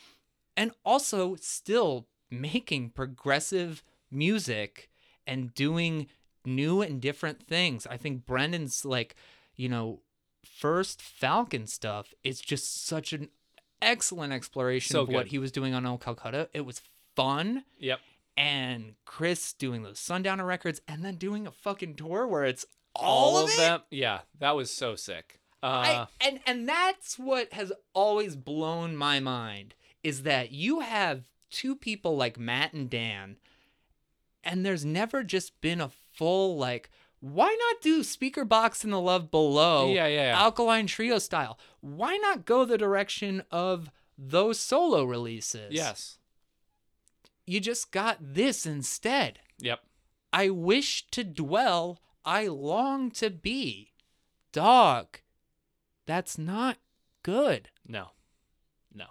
and 0.56 0.72
also 0.84 1.36
still 1.36 2.06
making 2.30 2.90
progressive 2.90 3.82
music 4.10 4.90
and 5.26 5.54
doing 5.54 6.06
new 6.44 6.80
and 6.82 7.00
different 7.00 7.46
things. 7.46 7.86
I 7.86 7.96
think 7.96 8.26
Brendan's 8.26 8.84
like, 8.84 9.14
you 9.56 9.68
know, 9.68 10.00
first 10.44 11.00
Falcon 11.02 11.66
stuff 11.66 12.14
is 12.24 12.40
just 12.40 12.86
such 12.86 13.12
an 13.12 13.28
excellent 13.80 14.32
exploration 14.32 14.94
So 14.94 15.02
of 15.02 15.08
what 15.08 15.28
he 15.28 15.38
was 15.38 15.52
doing 15.52 15.74
on 15.74 15.86
Old 15.86 16.00
Calcutta. 16.02 16.48
It 16.52 16.62
was 16.62 16.80
fun 17.14 17.64
Yep. 17.78 18.00
and 18.36 18.94
Chris 19.04 19.52
doing 19.52 19.82
those 19.82 19.98
Sundowner 19.98 20.44
records 20.44 20.80
and 20.88 21.04
then 21.04 21.16
doing 21.16 21.46
a 21.46 21.50
fucking 21.50 21.94
tour 21.96 22.26
where 22.26 22.44
it's 22.44 22.64
all, 22.94 23.36
of, 23.36 23.50
it. 23.50 23.56
them. 23.56 23.80
Yeah, 23.90 24.20
that 24.40 24.56
was 24.56 24.70
so 24.70 24.96
sick. 24.96 25.38
Uh, 25.62 25.66
I, 25.66 26.06
and 26.20 26.40
and 26.46 26.68
that's 26.68 27.18
what 27.18 27.52
has 27.52 27.72
always 27.92 28.36
blown 28.36 28.96
my 28.96 29.18
mind 29.18 29.74
is 30.04 30.22
that 30.22 30.52
you 30.52 30.80
have 30.80 31.28
two 31.50 31.74
people 31.74 32.16
like 32.16 32.38
Matt 32.38 32.72
and 32.72 32.88
Dan, 32.88 33.36
and 34.44 34.64
there's 34.64 34.84
never 34.84 35.22
just 35.22 35.60
been 35.60 35.80
a 35.80 35.90
full 36.12 36.56
like. 36.56 36.90
Why 37.20 37.46
not 37.46 37.82
do 37.82 38.02
Speakerboxxx 38.04 38.84
in 38.84 38.90
the 38.90 39.00
Love 39.00 39.28
Below, 39.32 39.92
yeah, 39.92 40.06
yeah, 40.06 40.30
yeah. 40.30 40.40
Alkaline 40.40 40.86
Trio 40.86 41.18
style? 41.18 41.58
Why 41.80 42.16
not 42.16 42.44
go 42.44 42.64
the 42.64 42.78
direction 42.78 43.42
of 43.50 43.90
those 44.16 44.60
solo 44.60 45.02
releases? 45.02 45.72
yes. 45.72 46.18
You 47.44 47.60
just 47.60 47.90
got 47.90 48.18
this 48.20 48.66
instead. 48.66 49.38
Yep. 49.58 49.80
I 50.32 50.50
wish 50.50 51.06
to 51.12 51.24
dwell, 51.24 51.98
I 52.24 52.46
long 52.46 53.10
to 53.12 53.30
be. 53.30 53.94
Dog, 54.52 55.20
that's 56.08 56.38
not 56.38 56.78
good. 57.22 57.68
No. 57.86 58.06
No. 58.94 59.04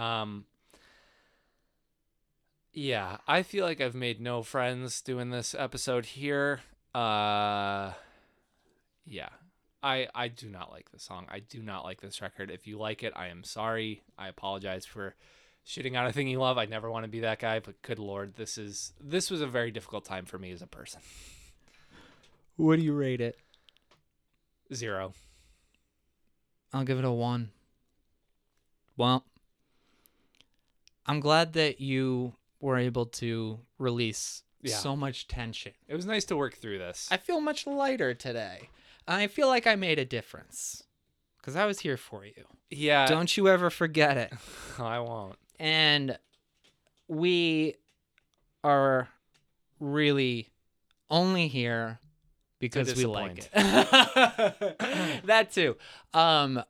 Um 0.00 0.44
Yeah, 2.74 3.16
I 3.26 3.42
feel 3.42 3.64
like 3.64 3.80
I've 3.80 3.94
made 3.94 4.20
no 4.20 4.42
friends 4.42 5.00
doing 5.00 5.30
this 5.30 5.54
episode 5.54 6.04
here. 6.04 6.60
Uh 6.94 7.92
Yeah. 9.06 9.30
I 9.82 10.06
I 10.14 10.28
do 10.28 10.50
not 10.50 10.70
like 10.70 10.92
this 10.92 11.02
song. 11.02 11.26
I 11.30 11.40
do 11.40 11.62
not 11.62 11.82
like 11.82 12.02
this 12.02 12.20
record. 12.20 12.50
If 12.50 12.66
you 12.66 12.78
like 12.78 13.02
it, 13.02 13.14
I 13.16 13.28
am 13.28 13.42
sorry. 13.42 14.02
I 14.18 14.28
apologize 14.28 14.84
for 14.84 15.14
shitting 15.66 15.96
out 15.96 16.06
a 16.06 16.12
thing 16.12 16.28
you 16.28 16.40
love. 16.40 16.58
I 16.58 16.66
never 16.66 16.90
want 16.90 17.04
to 17.04 17.10
be 17.10 17.20
that 17.20 17.38
guy, 17.38 17.58
but 17.58 17.80
good 17.80 17.98
lord, 17.98 18.34
this 18.34 18.58
is 18.58 18.92
this 19.00 19.30
was 19.30 19.40
a 19.40 19.46
very 19.46 19.70
difficult 19.70 20.04
time 20.04 20.26
for 20.26 20.38
me 20.38 20.52
as 20.52 20.60
a 20.60 20.66
person. 20.66 21.00
What 22.56 22.78
do 22.78 22.84
you 22.84 22.92
rate 22.92 23.22
it? 23.22 23.38
Zero. 24.74 25.14
I'll 26.72 26.84
give 26.84 26.98
it 26.98 27.04
a 27.04 27.10
one. 27.12 27.50
Well, 28.96 29.24
I'm 31.06 31.20
glad 31.20 31.52
that 31.54 31.80
you 31.80 32.34
were 32.60 32.78
able 32.78 33.06
to 33.06 33.58
release 33.78 34.42
Yeah. 34.62 34.76
so 34.76 34.94
much 34.96 35.26
tension. 35.28 35.72
It 35.88 35.94
was 35.96 36.06
nice 36.06 36.24
to 36.26 36.36
work 36.36 36.54
through 36.56 36.78
this. 36.78 37.08
I 37.10 37.16
feel 37.16 37.40
much 37.40 37.66
lighter 37.66 38.14
today. 38.14 38.70
I 39.08 39.26
feel 39.26 39.48
like 39.48 39.66
I 39.66 39.74
made 39.74 39.98
a 39.98 40.04
difference 40.04 40.84
because 41.38 41.56
I 41.56 41.66
was 41.66 41.80
here 41.80 41.96
for 41.96 42.24
you. 42.24 42.44
yeah. 42.70 43.06
Don't 43.06 43.36
you 43.36 43.48
ever 43.48 43.68
forget 43.70 44.16
it. 44.16 44.32
I 44.78 45.00
won't. 45.00 45.36
and 45.58 46.18
we 47.08 47.74
are 48.64 49.08
really 49.80 50.48
only 51.10 51.48
here 51.48 51.98
because 52.62 52.94
we 52.94 53.06
like 53.06 53.38
it. 53.38 53.50
that 55.24 55.50
too. 55.50 55.76
Um, 56.14 56.62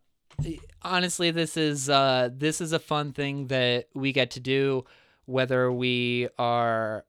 honestly, 0.80 1.30
this 1.30 1.58
is 1.58 1.90
uh, 1.90 2.30
this 2.32 2.62
is 2.62 2.72
a 2.72 2.78
fun 2.78 3.12
thing 3.12 3.48
that 3.48 3.88
we 3.94 4.10
get 4.12 4.30
to 4.32 4.40
do, 4.40 4.86
whether 5.26 5.70
we 5.70 6.28
are 6.38 7.04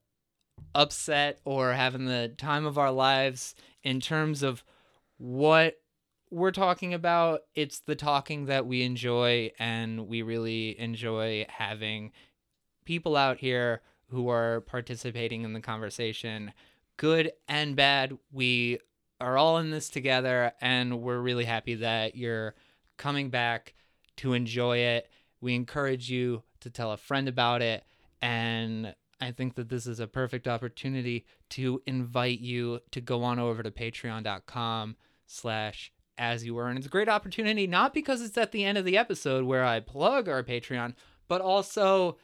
upset 0.76 1.40
or 1.46 1.72
having 1.72 2.06
the 2.06 2.34
time 2.38 2.66
of 2.66 2.78
our 2.78 2.92
lives 2.92 3.56
in 3.84 4.02
terms 4.02 4.44
of 4.44 4.66
what 5.18 5.80
we're 6.30 6.52
talking 6.52 6.94
about. 6.94 7.44
It's 7.56 7.80
the 7.80 7.96
talking 7.96 8.48
that 8.48 8.68
we 8.68 8.84
enjoy, 8.84 9.54
and 9.60 10.10
we 10.10 10.24
really 10.24 10.78
enjoy 10.78 11.46
having 11.48 12.12
people 12.84 13.16
out 13.16 13.38
here 13.38 13.82
who 14.10 14.28
are 14.28 14.60
participating 14.60 15.44
in 15.44 15.54
the 15.54 15.62
conversation, 15.62 16.52
good 17.04 17.34
and 17.49 17.76
bad. 17.76 18.18
We 18.32 18.80
are 19.20 19.38
all 19.38 19.58
in 19.58 19.72
this 19.72 19.89
together, 19.89 20.54
and 20.62 21.01
we're 21.01 21.20
really 21.20 21.43
happy 21.43 21.76
that 21.76 22.16
you're 22.16 22.56
coming 22.95 23.30
back 23.30 23.74
to 24.16 24.32
enjoy 24.32 24.78
it. 24.78 25.10
We 25.41 25.54
encourage 25.54 26.10
you 26.10 26.43
to 26.62 26.70
tell 26.70 26.93
a 26.93 26.97
friend 26.97 27.28
about 27.28 27.62
it, 27.62 27.84
and 28.22 28.95
I 29.20 29.32
think 29.32 29.56
that 29.56 29.68
this 29.68 29.86
is 29.86 29.99
a 29.99 30.08
perfect 30.08 30.47
opportunity 30.47 31.26
to 31.49 31.82
invite 31.86 32.39
you 32.39 32.80
to 32.91 33.01
go 33.01 33.24
on 33.24 33.38
over 33.38 33.64
to 33.64 33.70
patreon.com 33.70 34.95
slash 35.26 35.91
as 36.18 36.45
you 36.45 36.56
were. 36.56 36.70
And 36.70 36.78
it's 36.78 36.88
a 36.88 36.89
great 36.89 37.10
opportunity, 37.10 37.68
not 37.68 37.93
because 37.93 38.22
it's 38.22 38.38
at 38.38 38.54
the 38.54 38.64
end 38.64 38.78
of 38.78 38.86
the 38.86 38.97
episode 38.97 39.43
where 39.43 39.66
I 39.66 39.82
plug 39.82 40.30
our 40.30 40.41
Patreon, 40.41 40.93
but 41.28 41.41
also 41.41 42.18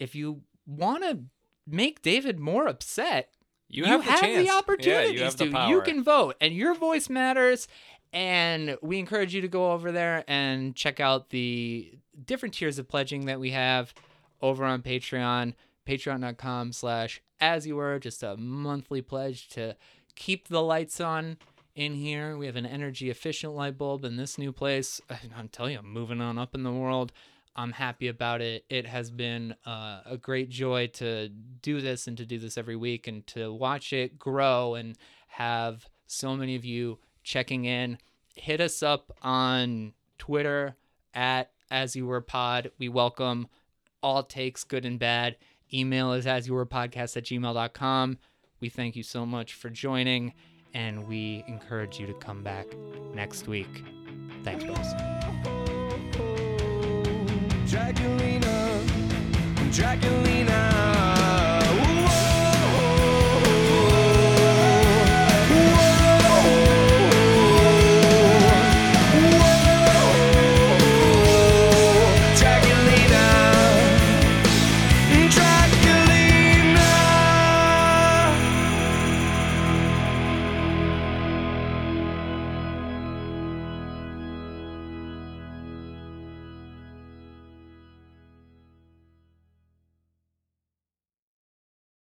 if 0.00 0.16
you 0.16 0.40
want 0.66 1.04
to 1.04 1.20
make 1.64 2.02
David 2.02 2.40
more 2.40 2.66
upset, 2.66 3.35
You 3.68 3.84
have 3.84 4.04
the 4.04 4.10
chance. 4.12 4.46
Yeah, 4.46 4.56
opportunities 4.56 5.18
you 5.18 5.24
have 5.24 5.36
to. 5.36 5.50
power. 5.50 5.70
You 5.70 5.80
can 5.82 6.02
vote, 6.02 6.36
and 6.40 6.54
your 6.54 6.74
voice 6.74 7.08
matters. 7.08 7.68
And 8.12 8.78
we 8.80 8.98
encourage 8.98 9.34
you 9.34 9.40
to 9.42 9.48
go 9.48 9.72
over 9.72 9.92
there 9.92 10.24
and 10.26 10.74
check 10.74 11.00
out 11.00 11.30
the 11.30 11.92
different 12.24 12.54
tiers 12.54 12.78
of 12.78 12.88
pledging 12.88 13.26
that 13.26 13.40
we 13.40 13.50
have 13.50 13.92
over 14.40 14.64
on 14.64 14.82
Patreon, 14.82 15.54
patreon.com 15.86 16.72
slash 16.72 17.20
as 17.40 17.66
you 17.66 17.76
were, 17.76 17.98
just 17.98 18.22
a 18.22 18.36
monthly 18.36 19.02
pledge 19.02 19.48
to 19.50 19.76
keep 20.14 20.48
the 20.48 20.62
lights 20.62 21.00
on 21.00 21.36
in 21.74 21.94
here. 21.94 22.36
We 22.36 22.46
have 22.46 22.56
an 22.56 22.66
energy 22.66 23.10
efficient 23.10 23.54
light 23.54 23.76
bulb 23.76 24.04
in 24.04 24.16
this 24.16 24.38
new 24.38 24.52
place. 24.52 25.00
I'm 25.36 25.48
telling 25.48 25.72
you, 25.72 25.80
I'm 25.80 25.92
moving 25.92 26.20
on 26.20 26.38
up 26.38 26.54
in 26.54 26.62
the 26.62 26.72
world. 26.72 27.12
I'm 27.56 27.72
happy 27.72 28.08
about 28.08 28.42
it. 28.42 28.64
It 28.68 28.86
has 28.86 29.10
been 29.10 29.54
uh, 29.64 30.00
a 30.04 30.18
great 30.20 30.50
joy 30.50 30.88
to 30.94 31.30
do 31.62 31.80
this 31.80 32.06
and 32.06 32.16
to 32.18 32.26
do 32.26 32.38
this 32.38 32.58
every 32.58 32.76
week 32.76 33.08
and 33.08 33.26
to 33.28 33.52
watch 33.52 33.92
it 33.92 34.18
grow 34.18 34.74
and 34.74 34.96
have 35.28 35.88
so 36.06 36.36
many 36.36 36.54
of 36.54 36.64
you 36.64 36.98
checking 37.24 37.64
in. 37.64 37.98
Hit 38.34 38.60
us 38.60 38.82
up 38.82 39.10
on 39.22 39.94
Twitter 40.18 40.76
at 41.14 41.50
As 41.70 41.96
You 41.96 42.06
Were 42.06 42.20
Pod. 42.20 42.70
We 42.78 42.90
welcome 42.90 43.48
all 44.02 44.22
takes, 44.22 44.62
good 44.62 44.84
and 44.84 44.98
bad. 44.98 45.36
Email 45.72 46.12
is 46.12 46.26
as 46.26 46.46
you 46.46 46.54
were 46.54 46.66
podcast 46.66 47.16
at 47.16 47.24
gmail.com. 47.24 48.18
We 48.60 48.68
thank 48.68 48.96
you 48.96 49.02
so 49.02 49.24
much 49.24 49.54
for 49.54 49.70
joining 49.70 50.34
and 50.74 51.08
we 51.08 51.42
encourage 51.48 51.98
you 51.98 52.06
to 52.06 52.14
come 52.14 52.42
back 52.42 52.66
next 53.14 53.48
week. 53.48 53.82
Thanks, 54.44 54.62
bros. 54.62 55.15
Draculina, 57.66 58.80
Draculina. 59.72 60.95